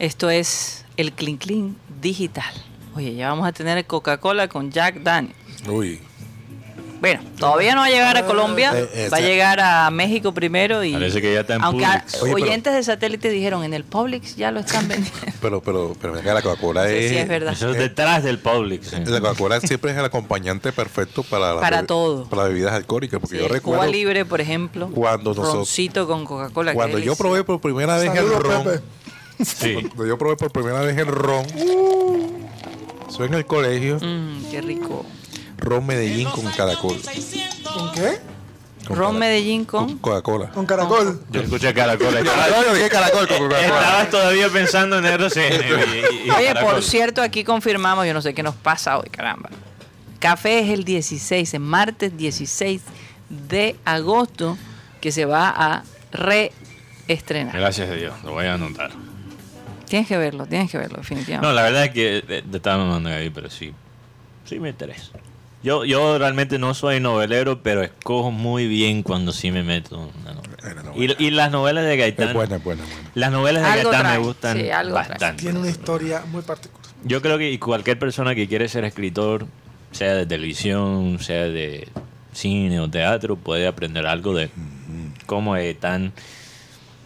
[0.06, 2.46] Esto es el Clean Clean Digital.
[2.96, 5.34] Oye, ya vamos a tener Coca-Cola con Jack Daniel.
[5.68, 6.00] Uy,
[7.02, 9.90] Bueno, todavía no va a llegar a Colombia, Eh, eh, va a sea- llegar a
[9.92, 12.14] México primero y Parece que ya está en aunque Publix.
[12.14, 15.20] a- Oye, pero- oyentes de satélite dijeron en el Publix ya lo están vendiendo.
[15.42, 17.10] pero, pero, pero la Coca-Cola es.
[17.10, 17.54] si es verdad.
[17.54, 18.88] Eso es detrás del Publix.
[18.90, 18.96] sí.
[19.06, 22.26] La Coca-Cola siempre es el acompañante perfecto para, Para todo.
[22.30, 23.20] Para las bebidas alcohólicas.
[23.20, 23.92] Porque Sí, yo Cuba recuerdo.
[23.92, 26.74] Libre, por ejemplo, cuando nosotros- roncito con Coca-Cola.
[26.76, 28.64] Cuando yo probé por primera vez el ron.
[28.64, 28.82] Pepe.
[29.44, 29.74] Sí.
[29.96, 31.46] Cuando yo probé por primera vez el ron.
[33.10, 33.98] Soy en el colegio.
[34.02, 35.06] Mm, qué rico.
[35.58, 37.00] Ron Medellín con caracol.
[37.74, 38.20] ¿Con qué?
[38.88, 39.98] Con Ron cara- Medellín con.
[39.98, 40.50] Coca-Cola.
[40.52, 41.22] Con caracol.
[41.32, 42.16] Yo escuché Caracol.
[42.18, 43.62] Estaba- yo dije caracol con Coca-Cola.
[43.62, 45.54] Estabas todavía pensando en RCN.
[45.54, 46.74] y- y- y Oye, Caracol.
[46.74, 49.50] por cierto, aquí confirmamos, yo no sé qué nos pasa hoy, caramba.
[50.20, 52.82] Café es el 16, el martes 16
[53.30, 54.58] de agosto,
[55.02, 57.56] que se va a reestrenar.
[57.58, 58.92] Gracias a Dios, lo voy a anotar.
[59.88, 61.48] Tienes que verlo, tienes que verlo, definitivamente.
[61.48, 63.74] No, la verdad es que te estaba mandando ahí, pero sí.
[64.46, 65.12] Sí me interesa.
[65.64, 70.22] Yo, yo realmente no soy novelero, pero escojo muy bien cuando sí me meto en
[70.22, 70.70] una novela.
[70.70, 71.16] En la novela.
[71.18, 72.28] Y, y las novelas de Gaitán.
[72.28, 73.10] Es buena, es buena, es buena.
[73.16, 74.92] Las novelas de Algo Gaitán trae, me gustan sí, trae.
[74.92, 75.42] bastante.
[75.42, 76.86] Tiene una historia muy particular.
[77.04, 79.48] Yo creo que cualquier persona que quiere ser escritor,
[79.92, 81.88] sea de televisión, sea de
[82.32, 84.52] cine o teatro, puede aprender algo de
[85.26, 86.14] cómo Gaitán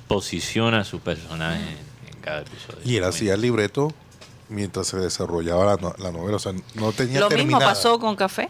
[0.09, 1.77] posiciona a su personaje
[2.19, 2.79] cada episodio.
[2.85, 3.91] Y él hacía el libreto
[4.49, 6.37] mientras se desarrollaba la, no- la novela.
[6.37, 8.49] O sea, no tenía Lo mismo pasó con Café,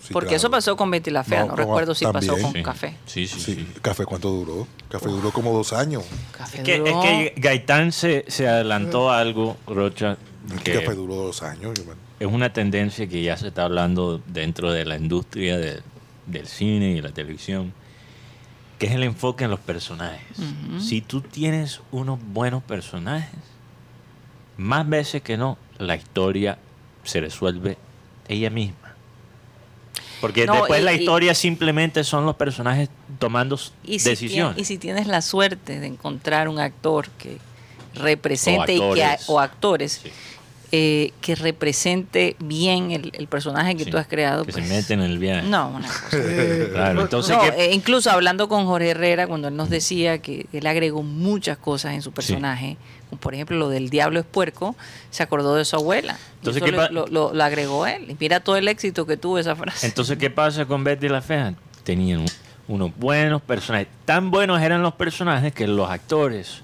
[0.00, 0.36] Sí, porque claro.
[0.36, 2.62] eso pasó con Betty la Fea, no, No, recuerdo si pasó con Sí.
[2.62, 2.96] Café.
[3.06, 3.68] Sí, sí, Sí, sí.
[3.82, 4.66] ¿Café cuánto duró?
[4.88, 6.04] Café duró como dos años.
[6.30, 10.16] Café Es que, es duró- que Gaitán se, se adelantó a algo, Rocha,
[10.64, 11.78] que Café duró dos años.
[12.20, 15.82] es una tendencia que ya se está hablando dentro de la industria de-
[16.26, 17.72] del cine y la televisión,
[18.78, 20.22] que es el enfoque en los personajes.
[20.80, 23.30] Si tú tienes unos buenos personajes,
[24.56, 26.58] más veces que no, la historia
[27.04, 27.76] se resuelve
[28.28, 28.76] ella misma.
[30.20, 32.88] Porque No, después y- la y- historia simplemente son los personajes
[33.18, 34.56] tomando Y si, decisiones.
[34.56, 37.38] tien- y si tienes la suerte de encontrar un actor que
[37.94, 39.28] represente y que, actores.
[39.28, 40.10] o actores Sí.
[40.70, 44.70] Eh, que represente bien el, el personaje que Sí, tú has creado, que pues, se
[44.74, 45.48] meten en el viaje.
[45.48, 46.08] No, una cosa.
[46.72, 50.46] Claro, entonces No, ¿qué- eh, incluso hablando con Jorge Herrera, cuando él nos decía que
[50.52, 52.76] él agregó muchas cosas en su personaje,
[53.08, 54.76] como por ejemplo lo del diablo es puerco,
[55.10, 56.18] se acordó de su abuela.
[56.38, 58.10] Entonces, ¿qué lo, agregó él.
[58.10, 59.86] Y mira todo el éxito que tuvo esa frase.
[59.86, 61.54] Entonces, ¿qué pasa con Betty la Fea?
[61.84, 62.26] Tenían un-
[62.68, 63.88] unos buenos personajes.
[64.04, 66.60] Tan buenos eran los personajes que los actores.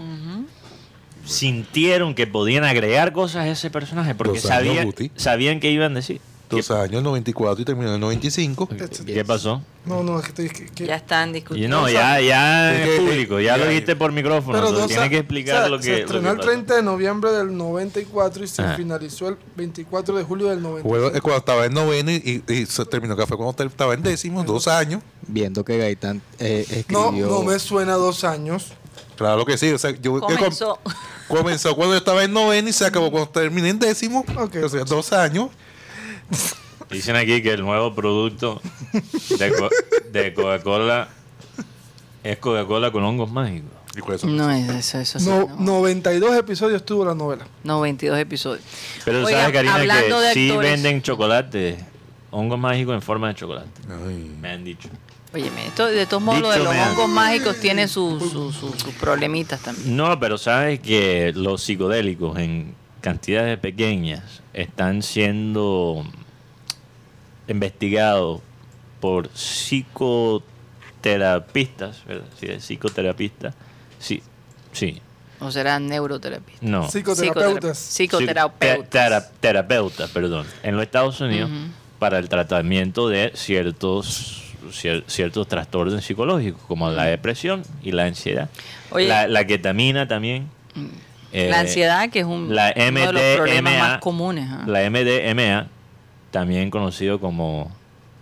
[1.24, 5.10] Sintieron que podían agregar cosas a ese personaje porque años sabían, Guti.
[5.16, 6.20] sabían que iban a decir.
[6.50, 8.68] Dos años, el 94 y terminó en el 95.
[9.06, 9.62] ¿Qué pasó?
[9.86, 11.80] No, no, es que, te- que- que- Ya están Y discutiendo.
[11.80, 14.60] no, ya, ya Es público, ya lo dijiste por micrófono.
[14.62, 15.84] Pero tienes a- que explicar o sea, lo que.
[15.84, 16.48] Se estrenó el pasó.
[16.50, 18.76] 30 de noviembre del 94 y se Ajá.
[18.76, 21.22] finalizó el 24 de julio del Fue 95.
[21.22, 24.44] cuando estaba en noveno y, y- y se terminó que fue cuando estaba en décimo,
[24.44, 25.02] dos años.
[25.26, 27.26] Viendo que Gaitán eh, No, escribió...
[27.26, 28.74] no me suena dos años.
[29.16, 29.70] Claro que sí.
[29.72, 30.78] O sea, yo, yo com- Comenzó.
[31.28, 34.24] comenzó cuando yo estaba en noveno y se acabó cuando terminé en décimo.
[34.36, 34.56] Ok.
[34.64, 35.48] O sea, dos años.
[36.90, 38.60] Dicen aquí que el nuevo producto
[39.38, 39.70] de, Co-
[40.12, 41.08] de Coca-Cola
[42.22, 43.70] es Coca-Cola con hongos mágicos.
[44.24, 45.56] No es eso, eso sí, No, no.
[45.80, 47.46] 92 episodios tuvo la novela.
[47.62, 48.64] 92 episodios.
[49.04, 51.78] Pero Oigan, sabes, Karina, que sí actores- venden chocolate,
[52.32, 53.68] hongos mágicos en forma de chocolate.
[53.88, 54.36] Ay.
[54.40, 54.88] Me han dicho.
[55.34, 59.96] Óyeme, esto, de todos modos, lo de los hongos mágicos tiene sus su, problemitas también.
[59.96, 66.04] No, pero sabes que los psicodélicos en cantidades pequeñas están siendo
[67.48, 68.40] investigados
[69.00, 72.26] por psicoterapistas, ¿verdad?
[72.40, 73.54] Sí, psicoterapistas.
[73.98, 74.22] Sí,
[74.72, 75.00] sí.
[75.40, 76.62] O serán neuroterapeutas.
[76.62, 76.88] No.
[76.88, 77.76] Psicoterapeutas.
[77.76, 78.88] Psicoterapeutas.
[78.90, 81.50] Te- tera- terapeutas, perdón, en los Estados Unidos
[81.98, 84.43] para el tratamiento de ciertos
[84.74, 88.48] cier- ciertos trastornos psicológicos como la depresión y la ansiedad.
[88.90, 89.08] Oye.
[89.08, 90.48] la, la ketamina también.
[91.32, 94.48] eh, la ansiedad, que es un, la uno de los problemas MDMA, más comunes.
[94.50, 94.64] ¿ah?
[94.66, 95.68] La MDMA,
[96.30, 97.70] también conocido como...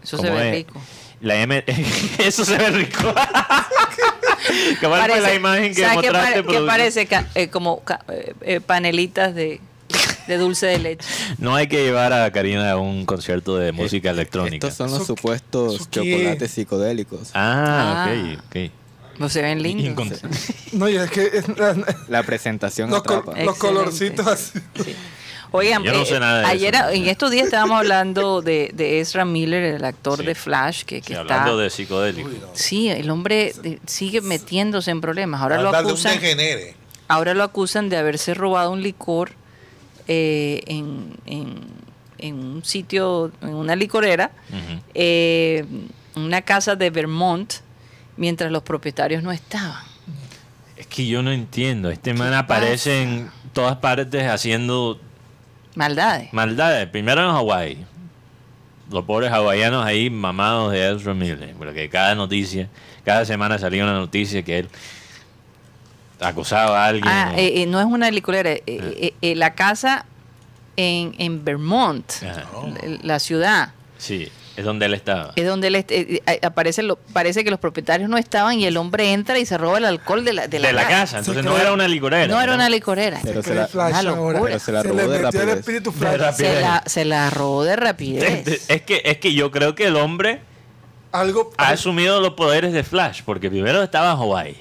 [0.03, 0.55] Eso se ¿cómo ve es?
[0.57, 0.81] rico.
[1.21, 1.65] La M
[2.19, 3.15] Eso se ve rico.
[4.81, 6.35] ¿Cuál fue la imagen que ¿sabes qué mostraste?
[6.35, 6.67] qué productor?
[6.67, 7.09] parece?
[7.35, 9.61] Eh, como eh, eh, panelitas de,
[10.27, 11.07] de dulce de leche.
[11.39, 14.69] No hay que llevar a Karina a un concierto de música Eh, electrónica.
[14.69, 17.31] Estos son los ¿Eso- supuestos chocolates psicodélicos.
[17.35, 18.35] Ah, Ah.
[18.39, 18.71] ok, ok.
[19.19, 20.07] No se ven lindos.
[20.09, 20.19] Incon-
[20.73, 21.45] No, y es que es-
[22.09, 23.43] La presentación los, col- atrapa.
[23.43, 24.59] los colorcitos así.
[24.85, 24.95] Sí.
[25.55, 26.89] Oigan, Yo no eh, sé nada de ayer, eso.
[26.89, 30.25] en estos días estábamos hablando de, de Ezra Miller, el actor Sí.
[30.25, 31.21] de Flash, que, que Sí, está...
[31.43, 32.31] hablando de psicodélico.
[32.55, 35.43] Sí, el hombre eh, sigue metiéndose en problemas.
[35.43, 36.19] Ahora lo Hablar de un acusan,
[37.09, 39.33] ahora lo acusan de haberse robado un licor
[40.15, 41.83] eh, en, en-
[42.19, 44.31] en un sitio, en una licorera,
[44.95, 45.65] eh,
[46.15, 47.55] una casa de Vermont,
[48.17, 49.83] mientras los propietarios no estaban.
[50.77, 51.91] Es que yo no entiendo.
[51.91, 55.01] Este man ¿Qué aparece en todas partes haciendo
[55.75, 56.33] Maldades.
[56.33, 56.87] maldades.
[56.89, 57.79] Primero en Hawái.
[58.91, 61.55] Los pobres hawaianos ahí mamados de Ezra Miller.
[61.59, 62.69] Porque cada noticia,
[63.05, 64.69] cada semana salía una noticia que él
[66.23, 67.09] acusaba a alguien.
[67.09, 68.51] Ah, o- eh, eh, no es una licorera.
[68.51, 70.07] eh, eh, eh, la casa
[70.77, 72.45] en, en Vermont, Ajá.
[72.83, 75.33] la, la ciudad, Sí, es donde él estaba.
[75.37, 79.39] es donde él aparece lo, parece que los propietarios no estaban y el hombre entra
[79.39, 81.19] y se roba el alcohol de la, de la, de la casa.
[81.19, 82.27] Entonces no era una licorera.
[82.27, 83.21] No era una licorera.
[83.23, 84.11] Pero Se se la- Flash una ahora.
[84.17, 84.41] locura.
[84.45, 85.59] Pero se la Se robó de el rapidez.
[85.59, 86.17] espíritu De Flash.
[86.21, 86.55] rapidez.
[86.55, 88.45] Se la, se la robó de De- rapidez.
[88.69, 90.41] de- Es que, es que yo creo que el hombre
[91.13, 91.53] Algo.
[91.59, 94.57] ha asumido los poderes de Flash, porque primero estaba en Hawái,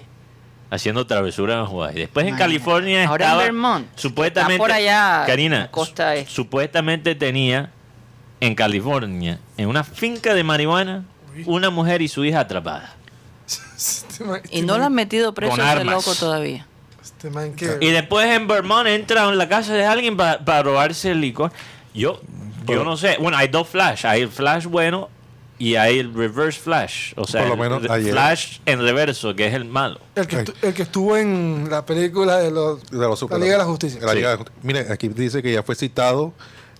[0.71, 1.93] haciendo travesuras en Hawái.
[1.93, 2.43] Después en Imagínate.
[2.59, 3.87] California Ahora en estaba, Vermont.
[3.95, 6.31] supuestamente, Está por allá, Karina, la costa este.
[6.33, 7.69] supuestamente tenía
[8.39, 11.03] en California, en una finca de marihuana,
[11.45, 12.95] una mujer y su hija atrapada.
[13.77, 15.93] Este man- Y no lo han metido preso Con a ese armas.
[15.95, 16.65] loco todavía.
[17.03, 17.77] Este man que.
[17.81, 21.51] Y después en Vermont entra en la casa de alguien para robarse el licor.
[21.93, 22.21] Yo,
[22.67, 23.17] yo no sé.
[23.19, 24.05] Bueno, hay dos Flash.
[24.05, 25.09] Hay el Flash bueno
[25.61, 27.13] y hay el Reverse Flash.
[27.17, 28.11] O sea, Por lo el menos ayer.
[28.13, 29.99] Flash en reverso, que es el malo.
[30.15, 32.83] El que, estu- el que estuvo en la película de los.
[32.89, 33.99] de los la Liga de la Justicia.
[34.01, 34.15] la Sí.
[34.17, 34.45] Liga de la.
[34.63, 36.33] Mire, aquí dice que ya fue citado.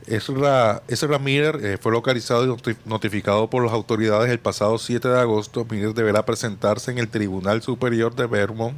[0.07, 5.07] Ezra, Ezra Miller eh, fue localizado y noti- notificado por las autoridades el pasado 7
[5.07, 5.63] de agosto.
[5.69, 8.75] Miller deberá presentarse en el Tribunal Superior de Vermont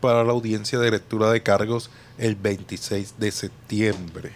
[0.00, 4.32] para la audiencia de lectura de cargos el 26 de septiembre.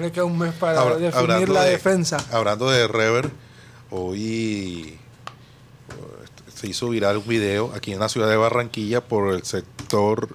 [0.00, 2.18] Le queda un mes para Habla- definir la de- defensa.
[2.30, 3.30] Hablando de Rever,
[3.92, 4.98] hoy
[6.52, 10.34] se hizo viral un video aquí en la ciudad de Barranquilla por el sector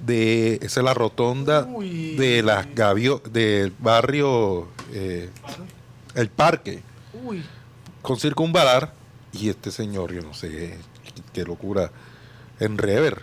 [0.00, 2.14] de esa es la rotonda Uy.
[2.16, 5.30] de las Gavio del barrio eh,
[6.14, 6.82] el parque
[7.24, 7.42] Uy.
[8.02, 8.92] con circunvalar
[9.32, 11.90] y este señor yo no sé qué, qué locura
[12.60, 13.22] en Rever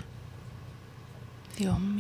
[1.58, 1.95] Dios mío.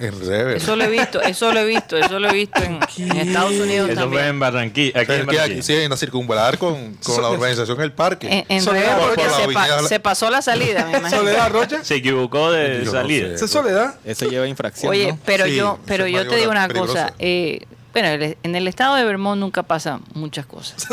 [0.00, 2.80] En Rever Eso lo he visto, eso lo he visto, eso lo he visto en,
[2.98, 4.24] en Estados Unidos Eso fue también.
[4.26, 5.00] en Barranquilla.
[5.00, 5.62] Aquí en Barranquilla.
[5.62, 8.28] sí, en la circunvalar con, con la So- organización El Parque.
[8.28, 11.20] En, en Soledad por la se, pa- avenida- se pasó la salida, me imagino.
[11.20, 11.84] Soledad Rocha.
[11.84, 13.28] Se equivocó de Yo no salida.
[13.28, 13.34] sé.
[13.34, 13.94] ¿Esa es Soledad?
[14.04, 15.18] Eso lleva infracción, Oye, ¿no?
[15.24, 17.12] pero Sí, yo, pero yo te digo una cosa.
[17.18, 17.60] eh,
[17.92, 18.08] bueno,
[18.42, 20.86] en el estado de Vermont nunca pasan muchas cosas.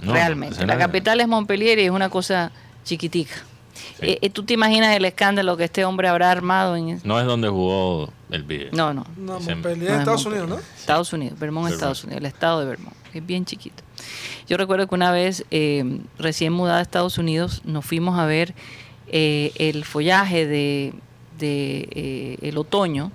[0.00, 0.66] No, realmente.
[0.66, 2.52] La capital es Montpellier y es una cosa
[2.84, 3.34] chiquitica.
[3.74, 4.06] Sí.
[4.06, 7.26] Eh, eh, ¿Tú te imaginas el escándalo que este hombre habrá armado en No es
[7.26, 8.70] donde jugó él vive.
[8.72, 9.06] No, no.
[9.16, 10.26] No, No en es Estados.
[10.26, 10.58] Unidos, ¿no?
[10.76, 11.74] Estados Unidos, Vermont, Vermont.
[11.74, 12.96] Estados Unidos, el estado de Vermont.
[13.12, 13.82] Es bien chiquito.
[14.48, 18.54] Yo recuerdo que una vez, eh, recién mudada a Estados Unidos, nos fuimos a ver
[19.06, 20.94] eh, el follaje de,
[21.38, 23.12] de, eh, el otoño.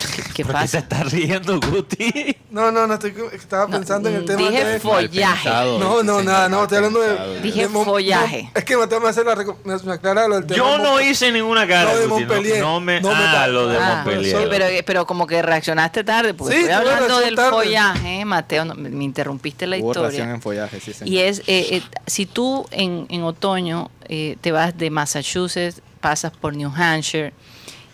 [0.16, 0.78] que- que ¿Por qué se pasa?
[0.78, 2.36] está riendo, Guti?
[2.50, 4.78] No, no, no, estoy, estaba No, pensando en el mm, tema dije de...
[4.80, 5.48] fo- Follaje.
[5.78, 7.40] No, no, nada, no, estoy hablando de...
[7.40, 8.42] Dije de follaje.
[8.44, 9.36] no, es que Mateo me hace la...
[9.64, 10.56] Me, aclara lo del tema.
[10.56, 11.92] Yo no hice ninguna cara.
[11.92, 12.60] Lo de Guti, no- Montpellier.
[12.60, 13.00] No, me.
[13.00, 14.36] No me ah, da- lo de Ah, Montpellier.
[14.38, 17.50] sí, pero, pero como que reaccionaste tarde, porque Sí, estoy hablando del tarde.
[17.50, 20.24] follaje, Mateo, no, me interrumpiste la Hubo historia.
[20.30, 21.12] en follaje, sí, señor.
[21.14, 26.32] Y es, eh, eh, si tú en, en otoño eh, te vas de Massachusetts, pasas
[26.32, 27.32] por New Hampshire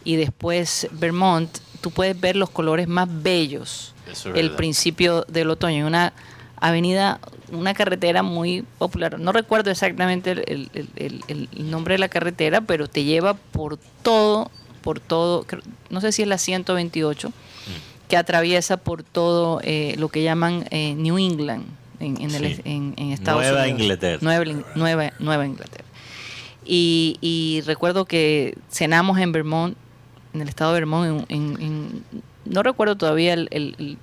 [0.04, 4.57] y después Vermont, tú puedes ver los colores más bellos Eso es el verdad.
[4.57, 5.87] principio del otoño.
[5.87, 6.12] Una
[6.59, 7.20] avenida,
[7.53, 9.18] una carretera muy popular.
[9.20, 13.35] No recuerdo exactamente el, el- el- el- el nombre de la carretera, pero te lleva
[13.35, 14.51] por todo,
[14.83, 15.45] por todo,
[15.91, 17.33] no sé si es la 128,
[18.09, 21.64] que atraviesa por todo eh, lo que llaman eh, New England
[21.99, 22.62] en, en, el- Sí.
[22.64, 23.81] en- en Estados Nueva Unidos.
[23.81, 24.18] Inglaterra.
[24.22, 24.45] Nueva,
[24.77, 25.85] Nueva, Nueva Inglaterra.
[26.64, 29.77] Y, y recuerdo que cenamos en Vermont,
[30.35, 32.05] en el estado de Vermont, en, en- en-
[32.45, 33.99] no recuerdo todavía el, el- el-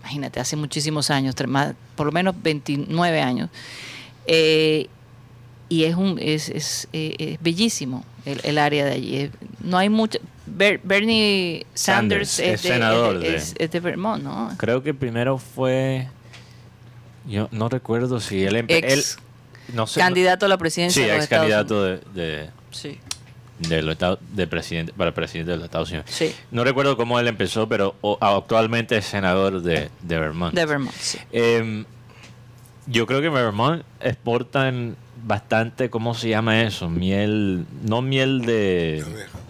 [0.00, 3.50] imagínate, hace muchísimos años, más- por lo menos 29 años.
[4.26, 4.88] Eh,
[5.68, 9.30] y es un es, es, eh, es bellísimo el, el área de allí.
[9.60, 10.18] No hay mucho.
[10.46, 14.22] Ber- Bernie Sanders, Sanders, es, es de, senador es de- de- es- es de Vermont,
[14.22, 14.52] ¿no?
[14.58, 16.08] Creo que primero fue.
[17.26, 18.56] Yo no recuerdo si él.
[18.68, 19.04] Ex él
[19.74, 22.00] no sé, candidato a la presidencia Sí, ex Estados candidato Unidos.
[22.14, 22.98] de, de, Sí,
[23.68, 23.96] de los
[24.32, 26.06] de presidente, para presidente de los Estados Unidos.
[26.10, 30.54] sí, No recuerdo cómo él empezó, pero o- actualmente es senador de, de Vermont.
[30.54, 31.18] de Vermont, sí.
[31.32, 31.84] Em,
[32.86, 36.88] yo creo que en Vermont exportan bastante, ¿cómo se llama eso?
[36.88, 39.04] Miel, no miel de,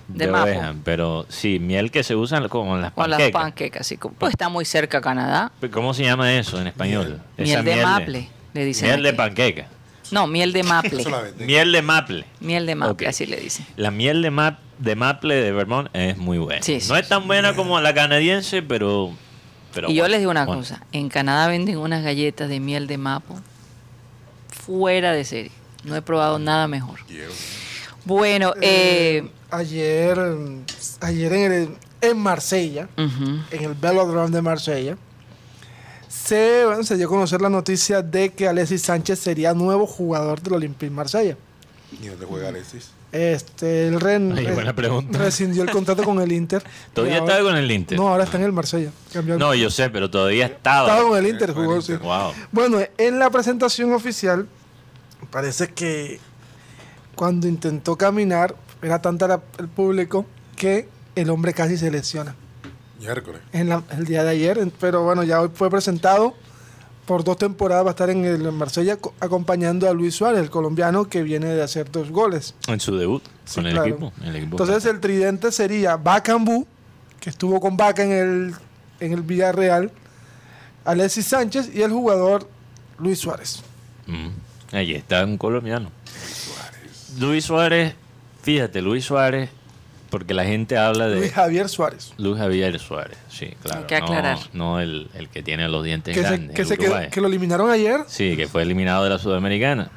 [0.09, 3.43] De de oveja, pero sí, miel que se usa como en las Con las panquecas.
[3.43, 3.97] panquecas, sí.
[4.19, 5.51] Pues está muy cerca a Canadá.
[5.73, 7.23] ¿Cómo se llama eso en español?
[7.39, 9.67] Esa Miel de maple, le dicen Miel de panqueca.
[10.13, 11.05] No, miel de maple.
[11.39, 12.25] Miel de maple.
[12.41, 13.67] miel de maple, así le dicen.
[13.77, 16.63] La miel de, map, de maple de Vermont es muy buena.
[16.63, 19.11] Sí, sí, no es tan buena como la canadiense, pero...
[19.75, 20.61] pero y yo les digo una bueno.
[20.61, 23.41] cosa, en Canadá venden unas galletas de miel de mapo
[24.49, 25.51] fuera de serie.
[25.85, 27.01] No he probado nada mejor.
[28.05, 30.19] Bueno, Eh, eh, ayer,
[31.01, 31.69] ayer en, el,
[32.01, 34.97] en Marsella, en el Velodrome de Marsella,
[36.13, 40.43] se, bueno, se dio a conocer la noticia de que Alexis Sánchez sería nuevo jugador
[40.43, 41.37] del Olympique Marsella.
[42.01, 42.91] ¿Y dónde juega Alexis?
[43.13, 45.19] Este, el Ren Ay, re- buena pregunta.
[45.19, 46.63] rescindió el contrato con el Inter.
[46.95, 47.99] Todavía ahora- estaba con el Inter.
[47.99, 48.91] No, ahora está en el Marsella.
[49.13, 50.89] Cambió el- No, yo sé, pero todavía estaba.
[50.89, 51.97] estaba con el Inter, el jugó, Inter.
[51.99, 52.03] sí.
[52.03, 52.33] Wow.
[52.51, 54.47] Bueno, en la presentación oficial,
[55.31, 56.21] parece que
[57.15, 60.25] cuando intentó caminar, era tanta la- el público
[60.57, 62.35] que el hombre casi se lesiona.
[63.03, 63.41] Miércoles.
[63.53, 66.35] En la- el día de ayer, pero bueno, ya hoy fue presentado.
[67.07, 70.51] Por dos temporadas va a estar en el Marsella co- acompañando a Luis Suárez, el
[70.51, 72.55] colombiano que viene de hacer dos goles.
[72.69, 73.89] En su debut Sí, con el claro.
[73.89, 74.13] equipo.
[74.23, 76.65] el equipo Entonces el tridente sería Bacambú,
[77.19, 78.55] que estuvo con Vaca en el,
[79.01, 79.91] en el Villarreal,
[80.85, 82.49] Alexis Sánchez y el jugador
[83.01, 83.63] Luis Suárez.
[84.07, 84.29] Mm.
[84.71, 85.91] Ahí está un colombiano.
[87.19, 87.95] Luis Suárez,
[88.43, 89.51] fíjate, Luis Suárez,
[90.13, 92.13] porque la gente habla de Luis Javier Suárez.
[92.19, 93.81] Luis Javier Suárez, sí, claro.
[93.81, 94.39] Hay que no- aclarar.
[94.53, 96.55] No, el, el que tiene los dientes Que, se, grandes.
[96.55, 98.01] que, el se quedó- que lo eliminaron ayer.
[98.07, 99.91] Sí, que fue eliminado de la Sudamericana.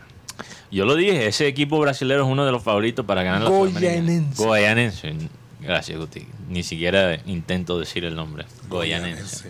[0.72, 3.88] Yo lo dije, ese equipo brasileño es uno de los favoritos para ganar la Sudamericana.
[3.96, 4.44] Goyanense.
[4.44, 5.14] Goyanense.
[5.62, 6.28] Gracias, Guti.
[6.50, 8.46] Ni siquiera intento decir el nombre.
[8.70, 9.50] Goyanense.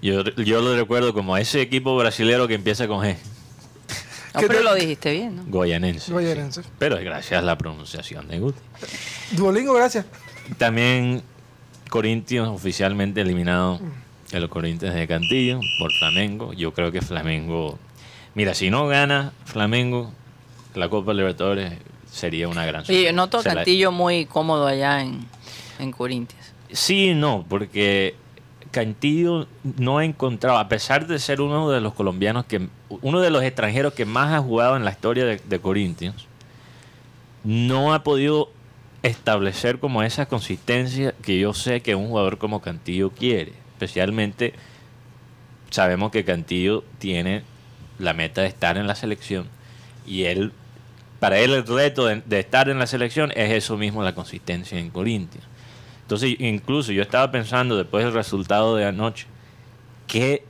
[0.00, 3.16] Yo, yo lo recuerdo como ese equipo brasilero que empieza con G.
[4.34, 5.44] No, ¿Qué pero te- lo dijiste bien, ¿no?
[5.46, 6.12] Goyanense.
[6.12, 6.62] Goyanense.
[6.62, 6.68] sí.
[6.78, 8.58] Pero es gracias a la pronunciación de Guti.
[9.32, 10.06] Duolingo, gracias.
[10.58, 11.22] También
[11.90, 13.80] Corinthians oficialmente eliminado
[14.30, 16.52] de los Corinthians de Cantillo por Flamengo.
[16.52, 17.78] Yo creo que Flamengo.
[18.34, 20.12] Mira, si no gana Flamengo
[20.74, 21.72] la Copa Libertadores
[22.10, 25.24] sería una gran Oye, yo noto la- Cantillo muy cómodo allá en,
[25.78, 26.52] en Corintias.
[26.70, 28.14] Sí y no, porque
[28.70, 29.46] Cantillo
[29.78, 33.42] no ha encontrado, a pesar de ser uno de los colombianos que, uno de los
[33.42, 36.26] extranjeros que más ha jugado en la historia de, Corinthians,
[37.44, 38.50] no ha podido
[39.02, 43.52] establecer como esa consistencia que yo sé que un jugador como Cantillo quiere.
[43.74, 44.54] Especialmente
[45.70, 47.42] sabemos que Cantillo tiene
[47.98, 49.46] la meta de estar en la selección
[50.06, 50.52] y él,
[51.20, 54.78] para él el reto de, de estar en la selección es eso mismo, la consistencia
[54.78, 55.46] en Corinthians.
[56.02, 59.26] Entonces, incluso yo estaba pensando después del resultado de anoche,
[60.06, 60.42] ¿qué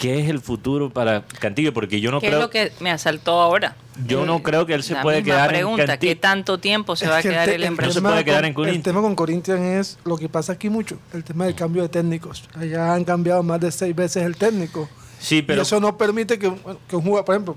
[0.00, 1.72] ¿qué es el futuro para Cantillo?
[1.74, 3.76] Porque yo no ¿Qué es creo lo que me asaltó ahora?
[4.06, 6.10] Yo no creo que él se la puede misma quedar en pregunta, Cantillo.
[6.10, 8.24] ¿qué tanto tiempo se Es va a que el quedar en el No se puede
[8.24, 8.76] quedar en Corinthians.
[8.86, 11.90] El tema con Corinthians es lo que pasa aquí mucho, el tema del cambio de
[11.90, 12.44] técnicos.
[12.58, 14.88] Allá han cambiado más de seis veces el técnico.
[15.18, 17.56] Sí, pero y eso no permite que, un- que un jugador, por ejemplo,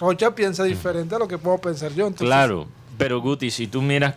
[0.00, 2.08] Rocha piensa diferente a lo que puedo pensar yo.
[2.08, 2.66] entonces- Claro,
[2.98, 4.16] pero Guti, si tú miras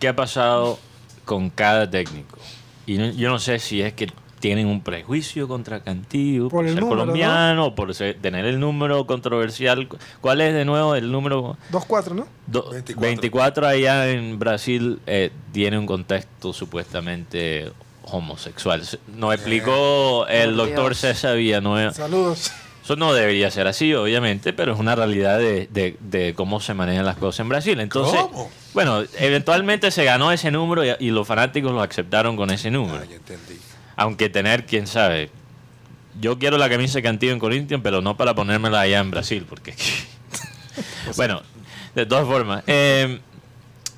[0.00, 0.80] qué ha pasado
[1.24, 2.36] con cada técnico,
[2.84, 4.08] y no- yo no sé si es que
[4.42, 8.58] tienen un prejuicio contra Cantillo por, Por el ser número, colombiano, por ser- tener el
[8.58, 9.88] número controversial.
[10.20, 11.56] ¿Cuál es de nuevo el número?
[11.70, 12.26] 2-4, ¿no?
[12.48, 13.00] Do- 24.
[13.00, 13.66] 24.
[13.68, 17.70] allá en Brasil eh, tiene un contexto supuestamente
[18.02, 18.84] homosexual.
[18.84, 20.98] Se- Nos explicó el doctor Dios.
[20.98, 21.92] César Villanueva.
[21.92, 22.50] Saludos.
[22.82, 26.74] Eso no debería ser así, obviamente, pero es una realidad de, de- de cómo se
[26.74, 27.78] manejan las cosas en Brasil.
[27.78, 28.50] Entonces, ¿Cómo?
[28.74, 32.98] bueno, eventualmente se ganó ese número y, y los fanáticos lo aceptaron con ese número.
[33.00, 33.54] Ah, ya entendí.
[33.96, 35.30] Aunque tener, quién sabe.
[36.20, 39.46] Yo quiero la camisa de Cantillo en Corinthians, pero no para ponérmela allá en Brasil,
[39.48, 39.74] porque.
[41.16, 41.42] bueno,
[41.94, 42.64] de todas formas.
[42.66, 43.20] eh,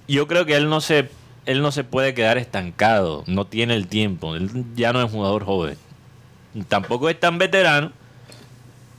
[0.06, 1.08] yo creo que él no se.
[1.46, 4.34] Él no se puede quedar estancado, no tiene el tiempo.
[4.34, 5.76] Él ya no es un jugador joven.
[6.68, 7.92] Tampoco es tan veterano,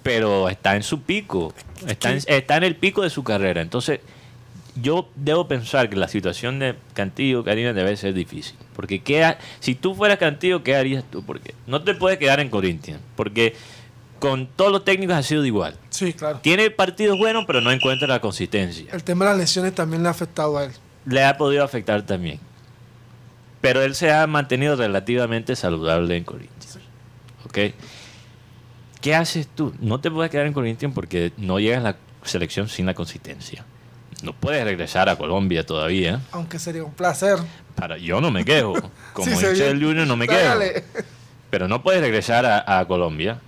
[0.03, 1.53] pero está en su pico.
[1.87, 3.61] Está en, está en el pico de su carrera.
[3.61, 4.01] Entonces,
[4.75, 8.55] yo debo pensar que la situación de Cantillo, Karina, debe ser difícil.
[8.75, 11.23] Porque ¿qué ha- si tú fueras Cantillo, ¿qué harías tú?
[11.25, 12.99] Porque no te puedes quedar en Corinthians.
[13.15, 13.55] Porque
[14.19, 15.77] con todos los técnicos ha sido igual.
[15.89, 16.39] Sí, claro.
[16.41, 18.91] Tiene partidos buenos, pero no encuentra la consistencia.
[18.91, 20.71] El tema de las lesiones también le ha afectado a él.
[21.05, 22.39] Le ha podido afectar también.
[23.61, 26.79] Pero él se ha mantenido relativamente saludable en Corinthians.
[27.45, 27.57] ¿Ok?
[29.01, 29.73] ¿Qué haces tú?
[29.79, 33.65] No te puedes quedar en Corinthians porque no llegas a la selección sin la consistencia.
[34.23, 36.21] No puedes regresar a Colombia todavía.
[36.31, 37.37] Aunque sería un placer.
[37.75, 38.73] Para, yo no me quejo.
[39.13, 40.59] Como hincha del Junior no me quejo.
[41.49, 43.39] Pero no puedes regresar a, a Colombia.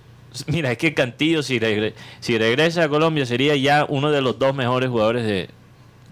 [0.46, 4.38] Mira, es que Cantillo, si, regre- si regresa a Colombia, sería ya uno de los
[4.38, 5.48] dos mejores jugadores de,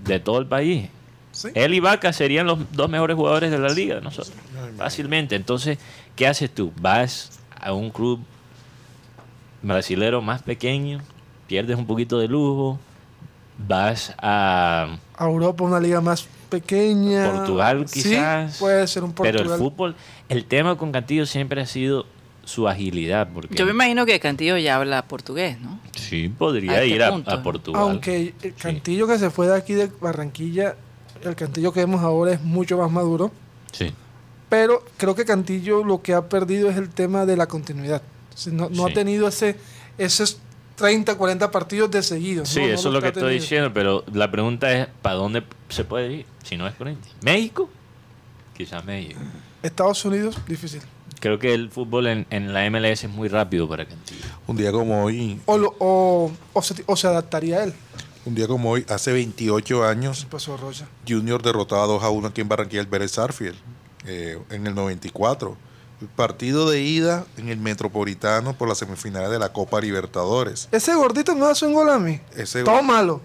[0.04, 0.88] de todo el país.
[1.32, 1.48] Sí.
[1.54, 4.34] Él y Vaca serían los dos mejores jugadores de la liga, nosotros.
[4.78, 5.36] Fácilmente.
[5.36, 5.78] Entonces,
[6.16, 6.72] ¿qué haces tú?
[6.80, 8.20] Vas a un club
[9.62, 11.00] brasilero más pequeño,
[11.46, 12.78] pierdes un poquito de lujo,
[13.58, 17.32] vas a A Europa, una liga más pequeña.
[17.32, 18.58] Portugal Sí, quizás.
[18.58, 19.42] puede ser un Portugal.
[19.42, 19.96] Pero el fútbol,
[20.28, 22.06] el tema con Cantillo siempre ha sido
[22.44, 23.28] su agilidad.
[23.32, 25.80] Porque Yo me imagino que Cantillo ya habla portugués, ¿no?
[25.96, 27.42] Sí, A podría este ir a, punto, a ¿no?
[27.42, 27.82] Portugal.
[27.82, 30.76] Aunque el Cantillo que se fue de aquí de Barranquilla,
[31.24, 33.32] el Cantillo que vemos ahora es mucho más maduro.
[33.72, 33.92] Sí.
[34.48, 38.02] Pero creo que Cantillo lo que ha perdido es el tema de la continuidad.
[38.52, 38.90] No, no Sí.
[38.92, 39.56] ha tenido ese
[39.98, 40.38] esos
[40.76, 42.44] 30, 40 partidos de seguido.
[42.46, 45.42] Sí, No, no eso es lo que estoy diciendo, pero la pregunta es, ¿para dónde
[45.68, 47.16] se puede ir si no es Corinthians?
[47.22, 47.68] ¿México?
[48.56, 49.20] Quizás México.
[49.62, 50.80] Estados Unidos, difícil.
[51.20, 54.20] Creo que el fútbol en, en la MLS es muy rápido para Cantillo.
[54.46, 57.72] Un día como hoy, O, lo- o, o se, o se adaptaría a él.
[58.26, 60.86] un día como hoy, hace 28 años, Pasó Rocha.
[61.08, 63.56] Junior derrotaba 2 a 1 aquí en Barranquilla el Vélez Sarfield
[64.06, 65.56] eh, en el 94.
[66.00, 70.68] El partido de ida en el Metropolitano por las semifinales de la Copa Libertadores.
[70.72, 72.20] Ese gordito me hace un gol a mí.
[72.36, 73.22] Ese- Tómalo.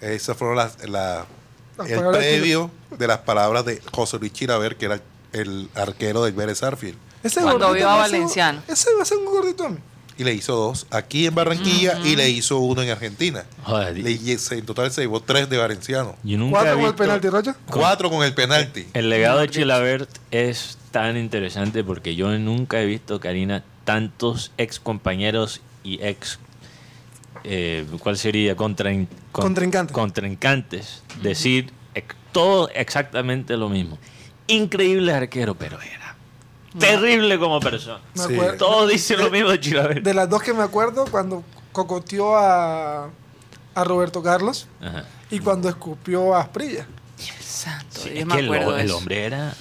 [0.00, 1.26] Esas fueron las, la-
[1.76, 5.00] Las el previo de las palabras de José Luis Chiraver, que era
[5.32, 6.96] el arquero del Vélez Sarfield.
[7.22, 8.62] Ese Cuando vio a Valenciano.
[8.66, 9.78] Ese me hace un gordito a mí.
[10.16, 13.44] Y le hizo dos aquí en Barranquilla y le hizo uno en Argentina.
[13.64, 16.16] Joder, Le, se- en total se llevó tres de Valenciano.
[16.50, 17.56] Cuatro con el penalti, Rocha.
[17.70, 18.86] Cuatro con el penalti.
[18.94, 24.80] El legado de Chilabert es tan interesante porque yo nunca he visto, Karina, tantos ex
[24.80, 26.38] compañeros y ex.
[27.44, 28.56] eh, ¿Cuál sería?
[28.56, 29.94] Contrain- con- Contrincantes.
[29.94, 31.02] Contrincantes.
[31.22, 33.98] Decir ex- todo exactamente lo mismo.
[34.46, 36.16] Increíble arquero, pero era
[36.78, 38.00] terrible como persona.
[38.14, 38.36] Sí.
[38.58, 40.02] Todos dicen lo mismo de Chilabert.
[40.04, 43.10] De las dos que me acuerdo, cuando cocoteó a,
[43.74, 45.04] a Roberto Carlos Ajá.
[45.30, 46.86] y cuando escupió a Asprilla.
[47.40, 49.54] Santo, Sí, es que el, de hombre era.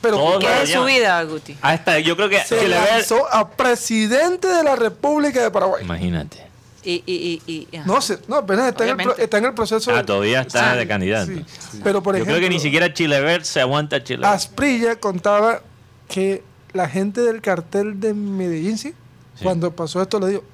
[0.00, 1.56] Pero Todo ¿Qué su vida, Guti?
[1.60, 5.84] Hasta yo creo que se lanzó a presidente de la República de Paraguay.
[5.84, 6.46] Imagínate.
[6.82, 7.78] Y, y, y, y-.
[7.84, 9.94] No sé, no, apenas está, en el, está en el proceso.
[9.94, 11.30] Ah, todavía está Sí, de candidato.
[11.30, 11.44] sí.
[11.84, 14.32] Pero por yo ejemplo, creo que ni siquiera Chilevert se aguanta Chilevert.
[14.34, 15.60] Asprilla contaba
[16.08, 16.42] que
[16.72, 18.94] la gente del cartel de Medellín, sí,
[19.36, 19.44] Sí.
[19.44, 20.44] cuando pasó esto, le dijo: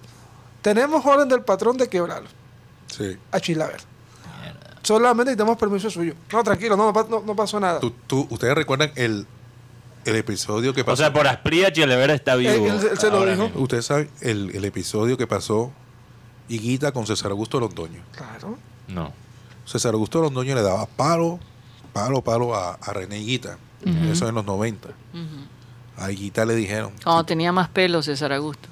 [0.63, 2.29] Tenemos orden del patrón de quebrarlo
[2.89, 3.17] Sí.
[3.31, 3.81] a Chilaver.
[4.83, 6.15] Solamente necesitamos permiso suyo.
[6.33, 7.81] No, tranquilo, no, no, no- no pasó nada.
[7.81, 9.27] Tú- tú- ¿Ustedes recuerdan el,
[10.07, 10.95] el episodio que pasó?
[10.95, 12.53] O sea, por Asprilla Chilevert está vivo.
[12.53, 13.45] Él- él- él se lo dijo.
[13.45, 13.61] mismo.
[13.61, 15.73] Ustedes saben el, el episodio que pasó
[16.49, 18.01] Higuita con César Augusto Londoño.
[18.17, 18.59] Claro.
[18.89, 19.13] No.
[19.65, 21.41] César Augusto Londoño le daba palo,
[21.93, 23.59] palo, palo a, a René Higuita.
[24.11, 24.89] Eso en los 90.
[24.89, 24.95] Ujú.
[25.97, 28.69] A Higuita le dijeron, Cuando tenía más pelo César Augusto.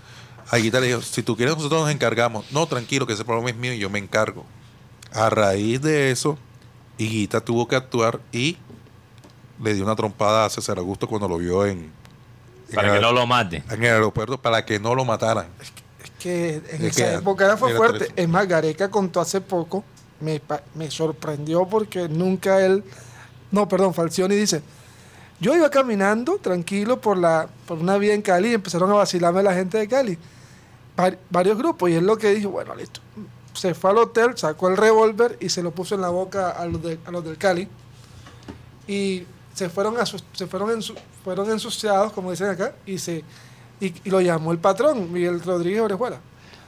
[0.51, 2.45] A Higuita le dijo, si tú quieres nosotros nos encargamos.
[2.53, 4.45] No, tranquilo, que ese problema es mío y yo me encargo.
[5.12, 6.37] A raíz de eso,
[6.99, 8.57] Higuita tuvo que actuar y
[9.63, 11.79] le dio una trompada a César Augusto cuando lo vio en,
[12.69, 13.63] en Para el, que no lo mate.
[13.71, 15.47] en el aeropuerto para que no lo mataran.
[15.61, 18.09] Es que en Es esa que época era fue era fuerte.
[18.17, 19.85] Es más, Gareca contó hace poco,
[20.21, 20.41] me,
[20.75, 22.83] me sorprendió porque nunca él.
[23.51, 24.63] No, perdón, Falcioni dice.
[25.41, 29.43] Yo iba caminando tranquilo por la por una vía en Cali y empezaron a vacilarme
[29.43, 30.19] la gente de Cali.
[30.97, 31.91] Var- varios grupos.
[31.91, 33.01] Y es lo que dijo, bueno, listo.
[33.53, 36.65] Se fue al hotel, sacó el revólver y se lo puso en la boca a
[36.67, 37.69] los, de- a los del Cali.
[38.87, 39.25] Y
[39.55, 39.95] se fueron,
[40.35, 43.25] se fueron, ensu- fueron ensuciados, como dicen acá, y, se,
[43.81, 46.19] y, y lo llamó el patrón, Miguel Rodríguez Orejuela.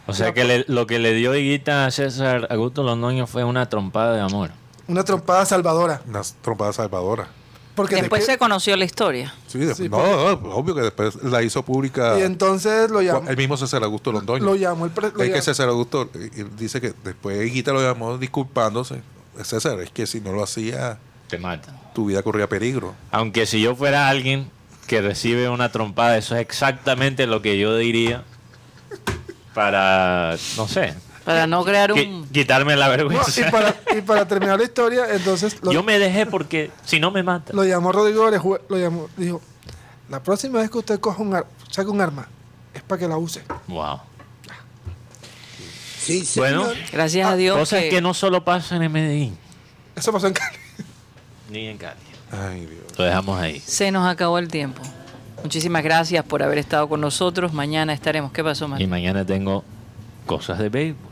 [0.07, 3.69] O sea que le- lo que le dio Higuita a César Augusto Londoño fue una
[3.69, 4.51] trompada de amor.
[4.89, 6.01] Una trompada salvadora.
[6.09, 7.29] Una trompada salvadora.
[7.75, 9.35] Porque Después se conoció la historia.
[9.49, 9.59] Sí,
[9.91, 13.85] no, no, obvio que después la hizo pública y entonces lo llamó, el mismo César
[13.85, 14.43] Augusto Londoño.
[14.47, 16.09] lo llamó el pre- lo es que César Augusto
[16.57, 19.03] dice que después Higuita lo llamó disculpándose.
[19.43, 21.79] César, es que si no lo hacía, Te matan.
[21.95, 22.95] tu vida corría peligro.
[23.11, 24.51] Aunque si yo fuera alguien
[24.87, 28.23] que recibe una trompada, eso es exactamente lo que yo diría
[29.55, 32.29] para, no sé, Para no crear qui- un...
[32.29, 33.41] quitarme la No, vergüenza.
[33.49, 37.11] y, para, y para terminar la historia, entonces lo, Yo me dejé porque si no
[37.11, 37.53] me mata.
[37.53, 39.41] lo llamó Rodrigo Orejuela, lo llamó, dijo,
[40.09, 42.29] la próxima vez que usted coja un ar- saque un arma,
[42.75, 43.43] es para que la use.
[43.67, 44.01] Wow.
[45.99, 46.25] Sí.
[46.37, 49.39] Bueno, Gracias a Dios cosas que- que no solo pasan en Medellín,
[49.97, 50.57] Eso pasó en Cali.
[51.51, 51.97] Ni en Cali.
[52.33, 52.99] Ay, Dios.
[52.99, 53.61] Lo dejamos ahí.
[53.61, 54.83] se nos acabó el tiempo.
[55.43, 57.53] Muchísimas gracias por haber estado con nosotros.
[57.53, 58.33] Mañana estaremos.
[58.33, 59.25] ¿Qué pasó, Y mañana?
[59.25, 59.65] tengo
[60.27, 61.07] cosas de béisbol.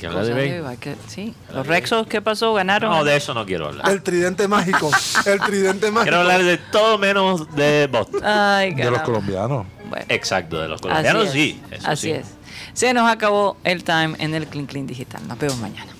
[0.00, 0.76] Que habla de béisbol.
[1.06, 1.34] Sí.
[1.54, 2.52] Los Rexos, ¿qué pasó?
[2.54, 2.90] ¿Ganaron?
[2.90, 3.88] No, de eso no quiero hablar.
[3.88, 4.90] El tridente mágico.
[5.24, 6.02] El tridente mágico.
[6.02, 8.20] Quiero hablar de todo menos de Boston.
[8.24, 9.66] Ay, De los colombianos.
[9.88, 10.04] Bueno.
[10.08, 11.60] Exacto, de los colombianos sí.
[11.70, 12.10] eso Así sí.
[12.12, 12.26] es.
[12.74, 15.26] Se nos acabó el time en el Clean Clean Digital.
[15.28, 15.92] Nos vemos mañana.